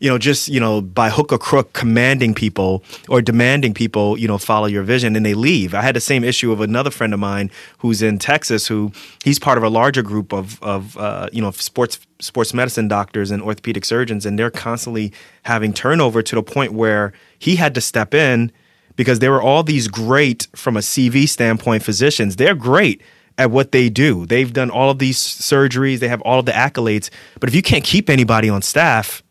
you 0.00 0.08
know, 0.08 0.18
just, 0.18 0.48
you 0.48 0.60
know, 0.60 0.80
by 0.80 1.10
hook 1.10 1.32
or 1.32 1.38
crook 1.38 1.72
commanding 1.72 2.34
people 2.34 2.84
or 3.08 3.20
demanding 3.20 3.74
people, 3.74 4.16
you 4.16 4.28
know, 4.28 4.38
follow 4.38 4.66
your 4.66 4.82
vision 4.82 5.16
and 5.16 5.26
they 5.26 5.34
leave. 5.34 5.74
I 5.74 5.82
had 5.82 5.96
the 5.96 6.00
same 6.00 6.22
issue 6.22 6.52
of 6.52 6.60
another 6.60 6.90
friend 6.90 7.12
of 7.12 7.20
mine 7.20 7.50
who's 7.78 8.00
in 8.02 8.18
Texas 8.18 8.66
who 8.66 8.92
he's 9.24 9.38
part 9.38 9.58
of 9.58 9.64
a 9.64 9.68
larger 9.68 10.02
group 10.02 10.32
of, 10.32 10.62
of 10.62 10.96
uh, 10.96 11.28
you 11.32 11.42
know, 11.42 11.50
sports 11.50 11.98
sports 12.20 12.52
medicine 12.52 12.88
doctors 12.88 13.30
and 13.30 13.42
orthopedic 13.42 13.84
surgeons 13.84 14.26
and 14.26 14.38
they're 14.38 14.50
constantly 14.50 15.12
having 15.44 15.72
turnover 15.72 16.20
to 16.22 16.34
the 16.34 16.42
point 16.42 16.72
where 16.72 17.12
he 17.38 17.56
had 17.56 17.74
to 17.74 17.80
step 17.80 18.12
in 18.12 18.50
because 18.96 19.20
there 19.20 19.30
were 19.30 19.42
all 19.42 19.62
these 19.62 19.86
great 19.86 20.48
from 20.54 20.76
a 20.76 20.80
CV 20.80 21.28
standpoint 21.28 21.82
physicians. 21.82 22.36
They're 22.36 22.56
great 22.56 23.00
at 23.38 23.52
what 23.52 23.70
they 23.70 23.88
do. 23.88 24.26
They've 24.26 24.52
done 24.52 24.70
all 24.70 24.90
of 24.90 24.98
these 24.98 25.18
surgeries, 25.18 26.00
they 26.00 26.08
have 26.08 26.20
all 26.22 26.40
of 26.40 26.46
the 26.46 26.52
accolades, 26.52 27.08
but 27.38 27.48
if 27.48 27.54
you 27.54 27.62
can't 27.62 27.84
keep 27.84 28.10
anybody 28.10 28.48
on 28.48 28.62
staff, 28.62 29.22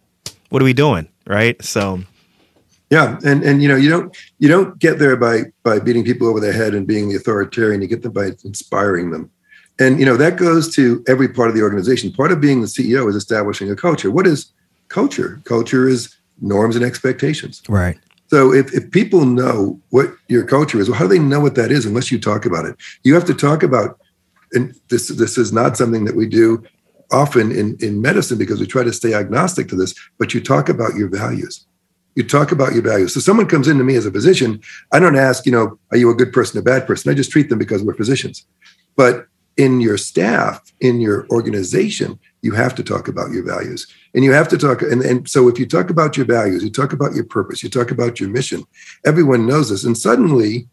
what 0.49 0.61
are 0.61 0.65
we 0.65 0.73
doing? 0.73 1.07
Right. 1.25 1.61
So, 1.63 2.01
yeah, 2.89 3.19
and 3.25 3.43
and 3.43 3.61
you 3.61 3.67
know 3.67 3.75
you 3.75 3.89
don't 3.89 4.15
you 4.39 4.47
don't 4.47 4.79
get 4.79 4.99
there 4.99 5.15
by 5.17 5.43
by 5.63 5.79
beating 5.79 6.03
people 6.03 6.27
over 6.27 6.39
the 6.39 6.53
head 6.53 6.73
and 6.73 6.87
being 6.87 7.09
the 7.09 7.15
authoritarian. 7.15 7.81
You 7.81 7.87
get 7.87 8.03
them 8.03 8.13
by 8.13 8.31
inspiring 8.45 9.11
them, 9.11 9.29
and 9.79 9.99
you 9.99 10.05
know 10.05 10.15
that 10.17 10.37
goes 10.37 10.73
to 10.75 11.03
every 11.07 11.27
part 11.27 11.49
of 11.49 11.55
the 11.55 11.61
organization. 11.61 12.11
Part 12.11 12.31
of 12.31 12.39
being 12.39 12.61
the 12.61 12.67
CEO 12.67 13.09
is 13.09 13.15
establishing 13.15 13.69
a 13.69 13.75
culture. 13.75 14.09
What 14.09 14.25
is 14.25 14.51
culture? 14.87 15.41
Culture 15.43 15.87
is 15.87 16.15
norms 16.41 16.75
and 16.75 16.85
expectations. 16.85 17.61
Right. 17.67 17.97
So 18.27 18.53
if, 18.53 18.73
if 18.73 18.91
people 18.91 19.25
know 19.25 19.79
what 19.89 20.13
your 20.27 20.45
culture 20.45 20.79
is, 20.79 20.89
well, 20.89 20.99
how 20.99 21.05
do 21.05 21.09
they 21.09 21.19
know 21.19 21.39
what 21.39 21.55
that 21.55 21.71
is 21.71 21.85
unless 21.85 22.11
you 22.11 22.19
talk 22.19 22.45
about 22.45 22.65
it? 22.65 22.75
You 23.03 23.13
have 23.13 23.25
to 23.25 23.33
talk 23.33 23.63
about, 23.63 23.99
and 24.51 24.75
this 24.89 25.07
this 25.07 25.37
is 25.37 25.53
not 25.53 25.77
something 25.77 26.05
that 26.05 26.15
we 26.15 26.27
do 26.27 26.63
often 27.11 27.51
in, 27.51 27.77
in 27.79 28.01
medicine 28.01 28.37
because 28.37 28.59
we 28.59 28.67
try 28.67 28.83
to 28.83 28.93
stay 28.93 29.13
agnostic 29.13 29.67
to 29.69 29.75
this, 29.75 29.93
but 30.17 30.33
you 30.33 30.41
talk 30.41 30.69
about 30.69 30.95
your 30.95 31.09
values. 31.09 31.65
You 32.15 32.23
talk 32.23 32.51
about 32.51 32.73
your 32.73 32.81
values. 32.81 33.13
So 33.13 33.19
someone 33.19 33.47
comes 33.47 33.67
into 33.67 33.83
me 33.83 33.95
as 33.95 34.05
a 34.05 34.11
physician, 34.11 34.61
I 34.91 34.99
don't 34.99 35.15
ask, 35.15 35.45
you 35.45 35.51
know, 35.51 35.77
are 35.91 35.97
you 35.97 36.09
a 36.09 36.15
good 36.15 36.33
person, 36.33 36.59
a 36.59 36.63
bad 36.63 36.87
person? 36.87 37.11
I 37.11 37.15
just 37.15 37.31
treat 37.31 37.49
them 37.49 37.59
because 37.59 37.83
we're 37.83 37.93
physicians. 37.93 38.45
But 38.95 39.27
in 39.55 39.81
your 39.81 39.97
staff, 39.97 40.61
in 40.79 40.99
your 41.01 41.27
organization, 41.29 42.19
you 42.41 42.53
have 42.53 42.75
to 42.75 42.83
talk 42.83 43.07
about 43.07 43.31
your 43.31 43.43
values. 43.43 43.87
And 44.13 44.23
you 44.23 44.31
have 44.31 44.47
to 44.49 44.57
talk, 44.57 44.81
and, 44.81 45.01
and 45.01 45.29
so 45.29 45.47
if 45.47 45.59
you 45.59 45.65
talk 45.65 45.89
about 45.89 46.17
your 46.17 46.25
values, 46.25 46.63
you 46.63 46.71
talk 46.71 46.93
about 46.93 47.13
your 47.13 47.25
purpose, 47.25 47.61
you 47.61 47.69
talk 47.69 47.91
about 47.91 48.19
your 48.19 48.29
mission, 48.29 48.63
everyone 49.05 49.47
knows 49.47 49.69
this. 49.69 49.83
And 49.83 49.97
suddenly, 49.97 50.67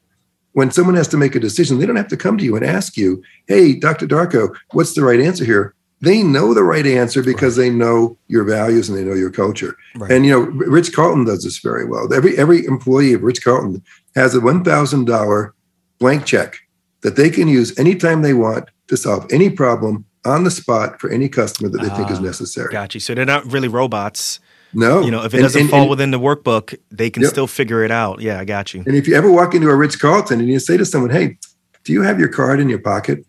when 0.52 0.70
someone 0.70 0.94
has 0.94 1.08
to 1.08 1.16
make 1.16 1.34
a 1.34 1.40
decision, 1.40 1.78
they 1.78 1.86
don't 1.86 1.96
have 1.96 2.08
to 2.08 2.16
come 2.16 2.38
to 2.38 2.44
you 2.44 2.56
and 2.56 2.64
ask 2.64 2.96
you, 2.96 3.22
hey, 3.48 3.74
Dr. 3.74 4.06
Darko, 4.06 4.54
what's 4.72 4.94
the 4.94 5.02
right 5.02 5.20
answer 5.20 5.44
here? 5.44 5.74
They 6.00 6.22
know 6.22 6.52
the 6.52 6.64
right 6.64 6.86
answer 6.86 7.22
because 7.22 7.56
right. 7.58 7.64
they 7.64 7.70
know 7.70 8.18
your 8.28 8.44
values 8.44 8.88
and 8.88 8.98
they 8.98 9.04
know 9.04 9.14
your 9.14 9.30
culture. 9.30 9.76
Right. 9.96 10.10
And 10.10 10.26
you 10.26 10.32
know, 10.32 10.40
Ritz-Carlton 10.40 11.24
does 11.24 11.44
this 11.44 11.58
very 11.58 11.86
well. 11.86 12.12
Every 12.12 12.36
every 12.36 12.66
employee 12.66 13.14
of 13.14 13.22
Ritz-Carlton 13.22 13.82
has 14.14 14.34
a 14.34 14.40
one 14.40 14.64
thousand 14.64 15.06
dollar 15.06 15.54
blank 15.98 16.26
check 16.26 16.58
that 17.00 17.16
they 17.16 17.30
can 17.30 17.48
use 17.48 17.78
anytime 17.78 18.22
they 18.22 18.34
want 18.34 18.68
to 18.88 18.96
solve 18.96 19.26
any 19.32 19.48
problem 19.48 20.04
on 20.24 20.44
the 20.44 20.50
spot 20.50 21.00
for 21.00 21.10
any 21.10 21.28
customer 21.28 21.68
that 21.68 21.80
they 21.80 21.88
uh, 21.88 21.96
think 21.96 22.10
is 22.10 22.18
ah, 22.18 22.22
necessary. 22.22 22.72
Got 22.72 22.94
you. 22.94 23.00
So 23.00 23.14
they're 23.14 23.24
not 23.24 23.50
really 23.50 23.68
robots. 23.68 24.40
No. 24.72 25.02
You 25.02 25.10
know, 25.10 25.24
if 25.24 25.32
it 25.32 25.40
doesn't 25.40 25.60
and, 25.60 25.70
fall 25.70 25.82
and, 25.82 25.90
within 25.90 26.10
the 26.10 26.18
workbook, 26.18 26.76
they 26.90 27.08
can 27.08 27.22
yep. 27.22 27.30
still 27.30 27.46
figure 27.46 27.84
it 27.84 27.90
out. 27.90 28.20
Yeah, 28.20 28.40
I 28.40 28.44
got 28.44 28.74
you. 28.74 28.82
And 28.86 28.96
if 28.96 29.06
you 29.06 29.14
ever 29.14 29.30
walk 29.30 29.54
into 29.54 29.68
a 29.68 29.76
Ritz-Carlton 29.76 30.40
and 30.40 30.48
you 30.48 30.58
say 30.58 30.76
to 30.76 30.84
someone, 30.84 31.10
"Hey, 31.10 31.38
do 31.84 31.92
you 31.92 32.02
have 32.02 32.18
your 32.18 32.28
card 32.28 32.58
in 32.58 32.68
your 32.68 32.80
pocket?" 32.80 33.24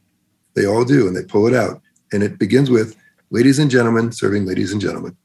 They 0.56 0.66
all 0.66 0.86
do, 0.86 1.06
and 1.06 1.16
they 1.16 1.24
pull 1.24 1.48
it 1.48 1.54
out 1.54 1.82
and 2.12 2.24
it 2.24 2.40
begins 2.40 2.70
with 2.70 2.96
ladies 3.32 3.60
and 3.60 3.70
gentlemen 3.72 4.12
serving 4.12 4.46
ladies 4.46 4.72
and 4.72 4.82
gentlemen. 4.82 5.16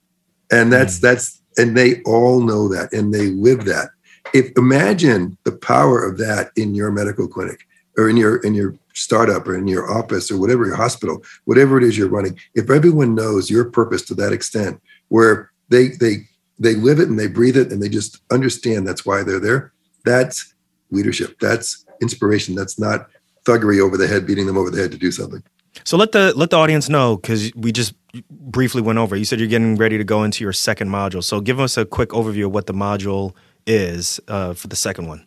And 0.51 0.73
that's 0.73 0.99
mm. 0.99 1.03
that's 1.03 1.43
and 1.57 1.77
they 1.77 2.03
all 2.03 2.41
know 2.41 2.69
that 2.69 2.93
and 2.93 3.13
they 3.13 3.29
live 3.29 3.65
that. 3.65 3.91
If 4.33 4.53
imagine 4.57 5.37
the 5.45 5.53
power 5.53 6.05
of 6.05 6.19
that 6.19 6.51
in 6.57 6.75
your 6.75 6.91
medical 6.91 7.27
clinic 7.27 7.67
or 7.97 8.09
in 8.09 8.17
your 8.17 8.39
in 8.39 8.55
your 8.55 8.77
startup 8.95 9.47
or 9.47 9.57
in 9.57 9.67
your 9.67 9.91
office 9.91 10.31
or 10.31 10.39
whatever 10.39 10.67
your 10.67 10.77
hospital 10.77 11.23
whatever 11.45 11.79
it 11.79 11.85
is 11.85 11.97
you're 11.97 12.09
running. 12.09 12.39
If 12.55 12.71
everyone 12.71 13.15
knows 13.15 13.51
your 13.51 13.65
purpose 13.65 14.03
to 14.07 14.15
that 14.17 14.33
extent 14.33 14.81
where 15.09 15.51
they 15.69 15.89
they 15.89 16.29
they 16.59 16.75
live 16.75 17.01
it 17.01 17.09
and 17.09 17.19
they 17.19 17.29
breathe 17.29 17.57
it 17.57 17.73
and 17.73 17.83
they 17.83 17.89
just 17.89 18.21
understand 18.31 18.87
that's 18.87 19.07
why 19.07 19.23
they're 19.23 19.41
there 19.41 19.73
that's 20.05 20.55
leadership. 20.91 21.39
That's 21.41 21.85
inspiration. 22.01 22.55
That's 22.55 22.79
not 22.79 23.09
thuggery 23.45 23.81
over 23.81 23.97
the 23.97 24.07
head 24.07 24.27
beating 24.27 24.47
them 24.47 24.59
over 24.59 24.71
the 24.71 24.81
head 24.81 24.93
to 24.93 24.99
do 24.99 25.11
something 25.11 25.43
so 25.85 25.97
let 25.97 26.12
the 26.12 26.33
let 26.37 26.50
the 26.50 26.57
audience 26.57 26.89
know 26.89 27.17
because 27.17 27.53
we 27.55 27.73
just 27.73 27.95
briefly 28.31 28.83
went 28.83 28.99
over. 28.99 29.17
You 29.17 29.25
said 29.25 29.39
you're 29.39 29.49
getting 29.49 29.77
ready 29.77 29.99
to 29.99 30.05
go 30.05 30.25
into 30.25 30.45
your 30.45 30.53
second 30.53 30.89
module. 30.89 31.23
So 31.23 31.41
give 31.41 31.61
us 31.61 31.77
a 31.77 31.85
quick 31.85 32.11
overview 32.11 32.47
of 32.47 32.53
what 32.53 32.67
the 32.67 32.75
module 32.75 33.35
is 33.67 34.21
uh, 34.29 34.55
for 34.55 34.69
the 34.69 34.77
second 34.77 35.07
one. 35.07 35.27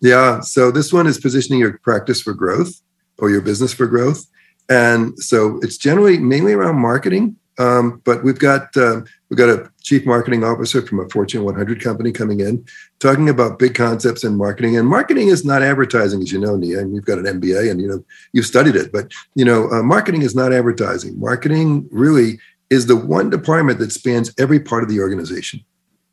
Yeah. 0.00 0.40
So 0.40 0.70
this 0.70 0.92
one 0.92 1.06
is 1.06 1.18
positioning 1.18 1.60
your 1.60 1.78
practice 1.78 2.20
for 2.20 2.34
growth 2.34 2.80
or 3.18 3.30
your 3.30 3.40
business 3.40 3.72
for 3.72 3.86
growth, 3.86 4.26
and 4.68 5.18
so 5.18 5.58
it's 5.62 5.76
generally 5.76 6.18
mainly 6.18 6.52
around 6.52 6.80
marketing. 6.80 7.36
Um, 7.58 8.00
but 8.04 8.24
we've 8.24 8.38
got 8.38 8.76
uh, 8.76 9.02
we've 9.28 9.38
got 9.38 9.48
a 9.48 9.70
chief 9.82 10.04
marketing 10.06 10.42
officer 10.42 10.82
from 10.82 11.00
a 11.00 11.08
Fortune 11.08 11.44
100 11.44 11.80
company 11.80 12.10
coming 12.10 12.40
in, 12.40 12.64
talking 12.98 13.28
about 13.28 13.58
big 13.58 13.74
concepts 13.74 14.24
in 14.24 14.36
marketing. 14.36 14.76
And 14.76 14.88
marketing 14.88 15.28
is 15.28 15.44
not 15.44 15.62
advertising, 15.62 16.22
as 16.22 16.32
you 16.32 16.40
know, 16.40 16.56
Nia. 16.56 16.80
And 16.80 16.94
you've 16.94 17.04
got 17.04 17.18
an 17.18 17.24
MBA, 17.24 17.70
and 17.70 17.80
you 17.80 17.88
know 17.88 18.04
you've 18.32 18.46
studied 18.46 18.76
it. 18.76 18.92
But 18.92 19.12
you 19.34 19.44
know, 19.44 19.70
uh, 19.70 19.82
marketing 19.82 20.22
is 20.22 20.34
not 20.34 20.52
advertising. 20.52 21.18
Marketing 21.18 21.88
really 21.92 22.38
is 22.70 22.86
the 22.86 22.96
one 22.96 23.30
department 23.30 23.78
that 23.78 23.92
spans 23.92 24.32
every 24.38 24.58
part 24.58 24.82
of 24.82 24.88
the 24.88 25.00
organization, 25.00 25.64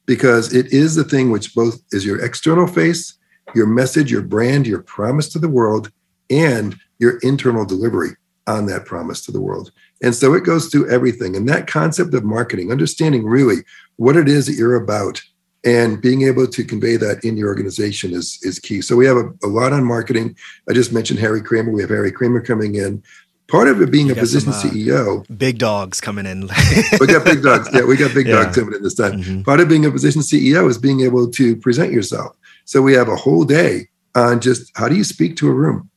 because 0.06 0.54
it 0.54 0.68
is 0.68 0.96
the 0.96 1.04
thing 1.04 1.32
which 1.32 1.56
both 1.56 1.82
is 1.92 2.06
your 2.06 2.24
external 2.24 2.68
face, 2.68 3.18
your 3.56 3.66
message, 3.66 4.12
your 4.12 4.22
brand, 4.22 4.68
your 4.68 4.84
promise 4.84 5.28
to 5.30 5.40
the 5.40 5.50
world, 5.50 5.92
and 6.30 6.78
your 7.00 7.18
internal 7.20 7.66
delivery 7.66 8.12
on 8.52 8.66
that 8.68 8.86
promise 8.86 9.24
to 9.26 9.32
the 9.32 9.42
world. 9.42 9.72
And 10.04 10.14
so 10.14 10.34
it 10.34 10.44
goes 10.44 10.68
through 10.68 10.90
everything. 10.90 11.36
And 11.36 11.48
that 11.50 11.68
concept 11.68 12.14
of 12.14 12.24
marketing, 12.24 12.72
understanding 12.72 13.26
really 13.26 13.58
what 13.96 14.16
it 14.16 14.28
is 14.28 14.48
that 14.48 14.54
you're 14.54 14.76
about 14.76 15.22
and 15.64 16.02
being 16.02 16.24
able 16.24 16.48
to 16.48 16.64
convey 16.64 16.98
that 16.98 17.24
in 17.24 17.38
your 17.38 17.48
organization 17.48 18.14
is, 18.14 18.40
is 18.42 18.60
key. 18.60 18.82
So 18.82 18.96
we 18.96 19.06
have 19.06 19.18
a, 19.18 19.32
a 19.44 19.48
lot 19.48 19.74
on 19.74 19.84
marketing. 19.84 20.36
I 20.68 20.74
just 20.74 20.92
mentioned 20.92 21.20
Harry 21.20 21.42
Kraemer. 21.42 21.72
We 21.72 21.82
have 21.82 21.92
Harry 21.92 22.12
Kraemer 22.12 22.46
coming 22.46 22.76
in. 22.76 23.04
Part 23.48 23.68
of 23.68 23.82
it 23.82 23.92
being 23.92 24.10
a 24.10 24.16
position 24.16 24.54
some, 24.54 24.70
uh, 24.70 24.74
CEO. 24.74 25.38
Big 25.38 25.60
dogs 25.60 26.00
coming 26.00 26.26
in. 26.26 26.42
we 27.00 27.08
got 27.08 27.26
big 27.26 27.44
dogs. 27.44 27.70
Yeah, 27.74 27.84
we 27.84 27.98
got 27.98 28.14
big 28.14 28.28
yeah. 28.28 28.44
dogs 28.44 28.56
coming 28.56 28.74
in 28.74 28.82
this 28.82 28.96
time. 28.96 29.22
Mm-hmm. 29.22 29.42
Part 29.42 29.60
of 29.60 29.68
being 29.68 29.86
a 29.86 29.92
physician 29.92 30.22
CEO 30.22 30.70
is 30.70 30.78
being 30.78 31.02
able 31.02 31.30
to 31.30 31.56
present 31.58 31.92
yourself. 31.92 32.36
So 32.66 32.82
we 32.82 32.94
have 32.94 33.10
a 33.10 33.16
whole 33.16 33.44
day 33.44 33.90
on 34.16 34.40
just 34.40 34.72
how 34.76 34.88
do 34.88 34.96
you 34.96 35.04
speak 35.04 35.36
to 35.38 35.50
a 35.50 35.54
room? 35.54 35.90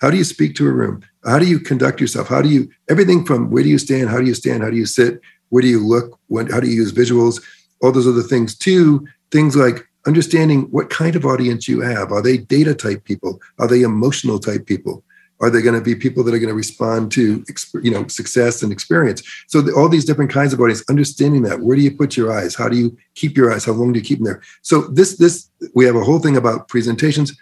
How 0.00 0.10
do 0.10 0.16
you 0.16 0.24
speak 0.24 0.54
to 0.56 0.68
a 0.68 0.72
room? 0.72 1.02
How 1.24 1.38
do 1.38 1.46
you 1.46 1.58
conduct 1.58 2.00
yourself? 2.00 2.28
How 2.28 2.42
do 2.42 2.48
you 2.48 2.68
everything 2.90 3.24
from 3.24 3.50
where 3.50 3.62
do 3.62 3.68
you 3.68 3.78
stand? 3.78 4.10
How 4.10 4.18
do 4.18 4.26
you 4.26 4.34
stand? 4.34 4.62
How 4.62 4.70
do 4.70 4.76
you 4.76 4.86
sit? 4.86 5.20
Where 5.48 5.62
do 5.62 5.68
you 5.68 5.84
look? 5.84 6.18
When, 6.28 6.48
how 6.48 6.60
do 6.60 6.68
you 6.68 6.74
use 6.74 6.92
visuals? 6.92 7.42
All 7.82 7.92
those 7.92 8.08
other 8.08 8.22
things 8.22 8.56
too. 8.56 9.06
Things 9.30 9.56
like 9.56 9.86
understanding 10.06 10.62
what 10.70 10.90
kind 10.90 11.16
of 11.16 11.24
audience 11.24 11.66
you 11.66 11.80
have. 11.80 12.12
Are 12.12 12.22
they 12.22 12.36
data 12.38 12.74
type 12.74 13.04
people? 13.04 13.40
Are 13.58 13.66
they 13.66 13.82
emotional 13.82 14.38
type 14.38 14.66
people? 14.66 15.02
Are 15.40 15.50
they 15.50 15.62
going 15.62 15.74
to 15.74 15.80
be 15.80 15.94
people 15.94 16.22
that 16.24 16.34
are 16.34 16.38
going 16.38 16.48
to 16.48 16.54
respond 16.54 17.10
to 17.12 17.44
you 17.82 17.90
know 17.90 18.06
success 18.06 18.62
and 18.62 18.72
experience? 18.72 19.22
So 19.48 19.60
the, 19.60 19.72
all 19.72 19.88
these 19.88 20.04
different 20.04 20.30
kinds 20.30 20.52
of 20.52 20.60
audience, 20.60 20.84
understanding 20.88 21.42
that. 21.42 21.60
Where 21.60 21.76
do 21.76 21.82
you 21.82 21.90
put 21.90 22.16
your 22.16 22.32
eyes? 22.32 22.54
How 22.54 22.68
do 22.68 22.76
you 22.76 22.96
keep 23.14 23.36
your 23.36 23.52
eyes? 23.52 23.64
How 23.64 23.72
long 23.72 23.92
do 23.92 23.98
you 23.98 24.04
keep 24.04 24.18
them 24.18 24.26
there? 24.26 24.42
So 24.62 24.82
this 24.82 25.16
this 25.16 25.48
we 25.74 25.84
have 25.86 25.96
a 25.96 26.04
whole 26.04 26.18
thing 26.18 26.36
about 26.36 26.68
presentations 26.68 27.36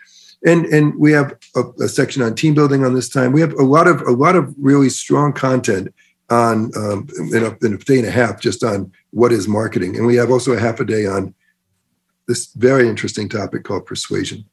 and 0.44 0.66
and 0.66 0.94
we 0.98 1.12
have 1.12 1.36
a, 1.54 1.62
a, 1.80 1.88
section 1.88 2.22
on 2.22 2.34
team 2.34 2.54
building 2.54 2.84
on 2.84 2.94
this 2.94 3.08
time. 3.08 3.32
We 3.32 3.40
have 3.40 3.52
a 3.54 3.62
lot 3.62 3.86
of 3.86 4.00
a 4.02 4.10
lot 4.10 4.36
of 4.36 4.54
really 4.58 4.88
strong 4.88 5.32
content 5.32 5.94
on 6.30 6.70
um, 6.76 7.08
in, 7.32 7.44
a, 7.44 7.56
in 7.64 7.74
a 7.74 7.78
day 7.78 7.98
and 7.98 8.06
a 8.06 8.10
half 8.10 8.40
just 8.40 8.64
on 8.64 8.92
what 9.10 9.32
is 9.32 9.48
marketing, 9.48 9.96
and 9.96 10.06
we 10.06 10.16
have 10.16 10.30
also 10.30 10.52
a 10.52 10.60
half 10.60 10.80
a 10.80 10.84
day 10.84 11.06
on 11.06 11.34
this 12.28 12.52
very 12.54 12.88
interesting 12.88 13.28
topic 13.28 13.64
called 13.64 13.86
persuasion. 13.86 14.44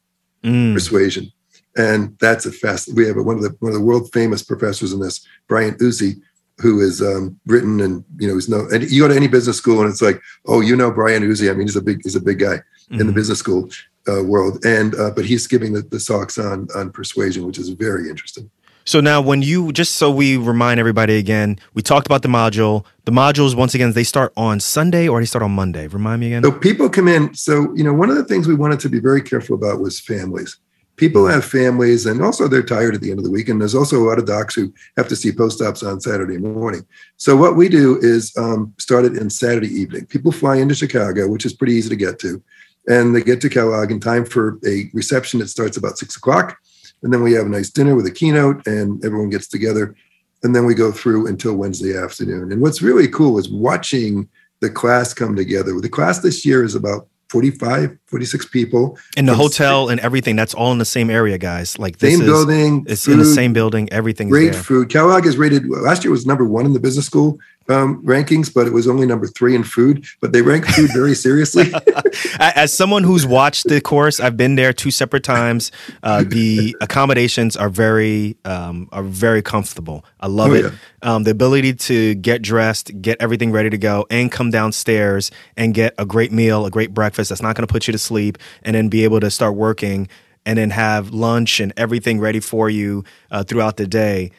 Mm. 0.44 0.74
Persuasion, 0.74 1.30
and 1.76 2.16
that's 2.18 2.46
a 2.46 2.52
fast. 2.52 2.94
We 2.94 3.06
have 3.06 3.16
one 3.16 3.36
of 3.36 3.42
the 3.42 3.56
one 3.60 3.72
of 3.72 3.78
the 3.78 3.84
world 3.84 4.12
famous 4.12 4.42
professors 4.42 4.92
in 4.92 5.00
this, 5.00 5.26
Brian 5.48 5.74
Uzzi, 5.74 6.20
who 6.60 6.80
is 6.80 7.00
um, 7.02 7.38
written 7.46 7.80
and 7.80 8.04
you 8.18 8.28
know 8.28 8.34
he's 8.34 8.48
no 8.48 8.68
and 8.72 8.88
you 8.90 9.02
go 9.02 9.08
to 9.08 9.16
any 9.16 9.28
business 9.28 9.56
school 9.56 9.80
and 9.80 9.90
it's 9.90 10.02
like 10.02 10.20
oh 10.46 10.60
you 10.60 10.76
know 10.76 10.90
Brian 10.90 11.22
Uzzi 11.22 11.50
I 11.50 11.54
mean 11.54 11.66
he's 11.66 11.76
a 11.76 11.82
big 11.82 12.00
he's 12.02 12.16
a 12.16 12.20
big 12.20 12.38
guy 12.38 12.56
mm-hmm. 12.56 12.94
in 12.94 12.98
the 12.98 13.04
mm-hmm. 13.04 13.14
business 13.14 13.38
school 13.38 13.68
uh, 14.10 14.22
world, 14.22 14.64
and 14.64 14.94
uh, 14.94 15.10
but 15.10 15.24
he's 15.24 15.46
giving 15.46 15.72
the, 15.72 15.82
the 15.82 16.00
socks 16.00 16.38
on 16.38 16.68
on 16.74 16.90
persuasion, 16.90 17.46
which 17.46 17.58
is 17.58 17.68
very 17.70 18.08
interesting. 18.08 18.50
So 18.84 19.00
now, 19.00 19.20
when 19.20 19.42
you 19.42 19.72
just 19.72 19.96
so 19.96 20.10
we 20.10 20.36
remind 20.36 20.80
everybody 20.80 21.18
again, 21.18 21.58
we 21.74 21.82
talked 21.82 22.06
about 22.06 22.22
the 22.22 22.28
module. 22.28 22.84
The 23.04 23.12
modules, 23.12 23.54
once 23.54 23.74
again, 23.74 23.92
they 23.92 24.04
start 24.04 24.32
on 24.36 24.58
Sunday 24.60 25.06
or 25.06 25.20
they 25.20 25.26
start 25.26 25.42
on 25.42 25.52
Monday. 25.52 25.86
Remind 25.86 26.20
me 26.20 26.28
again. 26.28 26.42
So 26.42 26.52
people 26.52 26.88
come 26.88 27.06
in. 27.06 27.34
So 27.34 27.72
you 27.74 27.84
know, 27.84 27.92
one 27.92 28.10
of 28.10 28.16
the 28.16 28.24
things 28.24 28.48
we 28.48 28.54
wanted 28.54 28.80
to 28.80 28.88
be 28.88 28.98
very 28.98 29.22
careful 29.22 29.54
about 29.54 29.80
was 29.80 30.00
families. 30.00 30.56
People 30.96 31.26
have 31.26 31.44
families, 31.44 32.04
and 32.04 32.22
also 32.22 32.46
they're 32.46 32.62
tired 32.62 32.94
at 32.94 33.00
the 33.00 33.10
end 33.10 33.18
of 33.18 33.24
the 33.24 33.30
week. 33.30 33.48
And 33.48 33.60
there's 33.60 33.74
also 33.74 33.96
a 33.96 34.04
lot 34.06 34.18
of 34.18 34.26
docs 34.26 34.54
who 34.54 34.72
have 34.96 35.08
to 35.08 35.16
see 35.16 35.32
post 35.32 35.62
ops 35.62 35.82
on 35.82 36.00
Saturday 36.00 36.36
morning. 36.36 36.84
So 37.16 37.36
what 37.36 37.56
we 37.56 37.68
do 37.68 37.98
is 38.02 38.36
um, 38.36 38.74
start 38.78 39.04
it 39.04 39.16
in 39.16 39.30
Saturday 39.30 39.68
evening. 39.68 40.06
People 40.06 40.32
fly 40.32 40.56
into 40.56 40.74
Chicago, 40.74 41.28
which 41.28 41.46
is 41.46 41.54
pretty 41.54 41.74
easy 41.74 41.88
to 41.88 41.96
get 41.96 42.18
to 42.18 42.42
and 42.88 43.14
they 43.14 43.22
get 43.22 43.40
to 43.42 43.48
Kellogg 43.48 43.90
in 43.90 44.00
time 44.00 44.24
for 44.24 44.58
a 44.66 44.90
reception 44.92 45.40
that 45.40 45.48
starts 45.48 45.76
about 45.76 45.98
six 45.98 46.16
o'clock. 46.16 46.58
And 47.02 47.12
then 47.12 47.22
we 47.22 47.32
have 47.32 47.46
a 47.46 47.50
nice 47.50 47.70
dinner 47.70 47.94
with 47.94 48.06
a 48.06 48.10
keynote, 48.10 48.66
and 48.66 49.02
everyone 49.04 49.30
gets 49.30 49.48
together. 49.48 49.94
And 50.42 50.54
then 50.54 50.64
we 50.64 50.74
go 50.74 50.90
through 50.90 51.26
until 51.26 51.54
Wednesday 51.54 51.96
afternoon. 51.96 52.52
And 52.52 52.60
what's 52.60 52.82
really 52.82 53.08
cool 53.08 53.38
is 53.38 53.48
watching 53.50 54.28
the 54.60 54.70
class 54.70 55.14
come 55.14 55.36
together. 55.36 55.78
The 55.80 55.88
class 55.88 56.20
this 56.20 56.44
year 56.44 56.64
is 56.64 56.74
about 56.74 57.08
45, 57.30 57.96
46 58.06 58.48
people. 58.48 58.98
In 59.16 59.24
the 59.24 59.34
hotel 59.34 59.88
and 59.88 60.00
everything, 60.00 60.34
that's 60.34 60.52
all 60.52 60.72
in 60.72 60.78
the 60.78 60.84
same 60.84 61.10
area, 61.10 61.38
guys. 61.38 61.78
Like 61.78 61.98
this 61.98 62.12
same 62.12 62.22
is, 62.22 62.26
building. 62.26 62.84
It's 62.88 63.04
food, 63.04 63.12
in 63.12 63.18
the 63.20 63.24
same 63.24 63.52
building. 63.52 63.90
Everything. 63.92 64.28
Great 64.28 64.54
food. 64.54 64.88
Kellogg 64.88 65.26
is 65.26 65.36
rated 65.36 65.68
last 65.68 66.02
year 66.02 66.10
was 66.10 66.26
number 66.26 66.44
one 66.44 66.66
in 66.66 66.72
the 66.72 66.80
business 66.80 67.06
school 67.06 67.38
um, 67.70 68.04
rankings, 68.04 68.52
but 68.52 68.66
it 68.66 68.72
was 68.72 68.88
only 68.88 69.06
number 69.06 69.26
three 69.26 69.54
in 69.54 69.64
food. 69.64 70.04
But 70.20 70.32
they 70.32 70.42
rank 70.42 70.66
food 70.66 70.90
very 70.92 71.14
seriously. 71.14 71.72
As 72.40 72.72
someone 72.72 73.04
who's 73.04 73.26
watched 73.26 73.68
the 73.68 73.80
course, 73.80 74.20
I've 74.20 74.36
been 74.36 74.56
there 74.56 74.72
two 74.72 74.90
separate 74.90 75.24
times. 75.24 75.70
Uh, 76.02 76.24
the 76.28 76.76
accommodations 76.80 77.56
are 77.56 77.68
very 77.68 78.36
um, 78.44 78.88
are 78.92 79.02
very 79.02 79.42
comfortable. 79.42 80.04
I 80.18 80.26
love 80.26 80.50
oh, 80.50 80.54
it. 80.54 80.64
Yeah. 80.64 80.70
Um, 81.02 81.24
the 81.24 81.30
ability 81.30 81.74
to 81.74 82.14
get 82.16 82.42
dressed, 82.42 83.00
get 83.00 83.20
everything 83.20 83.52
ready 83.52 83.70
to 83.70 83.78
go, 83.78 84.06
and 84.10 84.30
come 84.30 84.50
downstairs 84.50 85.30
and 85.56 85.72
get 85.72 85.94
a 85.96 86.04
great 86.04 86.32
meal, 86.32 86.66
a 86.66 86.70
great 86.70 86.92
breakfast 86.92 87.30
that's 87.30 87.42
not 87.42 87.56
going 87.56 87.66
to 87.66 87.72
put 87.72 87.86
you 87.86 87.92
to 87.92 87.98
sleep, 87.98 88.36
and 88.62 88.74
then 88.74 88.88
be 88.88 89.04
able 89.04 89.20
to 89.20 89.30
start 89.30 89.54
working 89.54 90.08
and 90.46 90.58
then 90.58 90.70
have 90.70 91.10
lunch 91.10 91.60
and 91.60 91.72
everything 91.76 92.18
ready 92.18 92.40
for 92.40 92.70
you 92.70 93.04
uh, 93.30 93.44
throughout 93.44 93.76
the 93.76 93.86
day, 93.86 94.30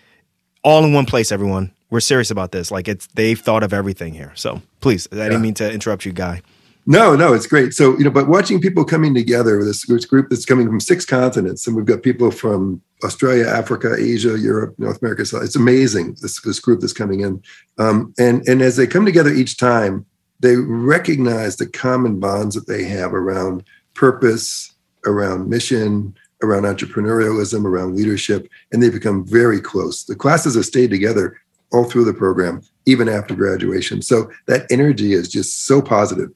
all 0.63 0.83
in 0.83 0.93
one 0.93 1.05
place. 1.05 1.31
Everyone 1.31 1.71
we're 1.91 1.99
serious 1.99 2.31
about 2.31 2.51
this. 2.51 2.71
Like 2.71 2.87
it's 2.87 3.05
they've 3.13 3.39
thought 3.39 3.61
of 3.61 3.73
everything 3.73 4.15
here. 4.15 4.31
So 4.35 4.61
please, 4.79 5.07
I 5.11 5.15
didn't 5.15 5.43
mean 5.43 5.53
to 5.55 5.71
interrupt 5.71 6.05
you, 6.05 6.13
Guy. 6.13 6.41
No, 6.87 7.15
no, 7.15 7.33
it's 7.33 7.45
great. 7.45 7.73
So 7.73 7.95
you 7.99 8.03
know, 8.03 8.09
but 8.09 8.27
watching 8.27 8.59
people 8.59 8.83
coming 8.83 9.13
together, 9.13 9.63
this, 9.63 9.85
this 9.85 10.05
group 10.05 10.29
that's 10.29 10.45
coming 10.45 10.65
from 10.65 10.79
six 10.79 11.05
continents, 11.05 11.67
and 11.67 11.75
we've 11.75 11.85
got 11.85 12.01
people 12.01 12.31
from 12.31 12.81
Australia, 13.03 13.45
Africa, 13.45 13.95
Asia, 13.95 14.39
Europe, 14.39 14.73
North 14.79 14.99
America. 15.01 15.25
So 15.25 15.39
it's 15.39 15.55
amazing 15.55 16.17
this 16.21 16.41
this 16.41 16.59
group 16.59 16.79
that's 16.79 16.93
coming 16.93 17.19
in, 17.19 17.43
um, 17.77 18.13
and 18.17 18.47
and 18.47 18.63
as 18.63 18.77
they 18.77 18.87
come 18.87 19.05
together 19.05 19.29
each 19.29 19.57
time, 19.57 20.05
they 20.39 20.55
recognize 20.55 21.57
the 21.57 21.67
common 21.67 22.19
bonds 22.19 22.55
that 22.55 22.67
they 22.67 22.85
have 22.85 23.13
around 23.13 23.63
purpose, 23.93 24.73
around 25.05 25.49
mission, 25.49 26.15
around 26.41 26.63
entrepreneurialism, 26.63 27.65
around 27.65 27.95
leadership, 27.95 28.47
and 28.71 28.81
they 28.81 28.89
become 28.89 29.23
very 29.27 29.61
close. 29.61 30.05
The 30.05 30.15
classes 30.15 30.55
have 30.55 30.65
stayed 30.65 30.89
together 30.89 31.37
all 31.71 31.85
through 31.85 32.05
the 32.05 32.13
program, 32.13 32.61
even 32.85 33.07
after 33.07 33.35
graduation. 33.35 34.01
So 34.01 34.31
that 34.47 34.65
energy 34.69 35.13
is 35.13 35.27
just 35.27 35.65
so 35.65 35.81
positive. 35.81 36.29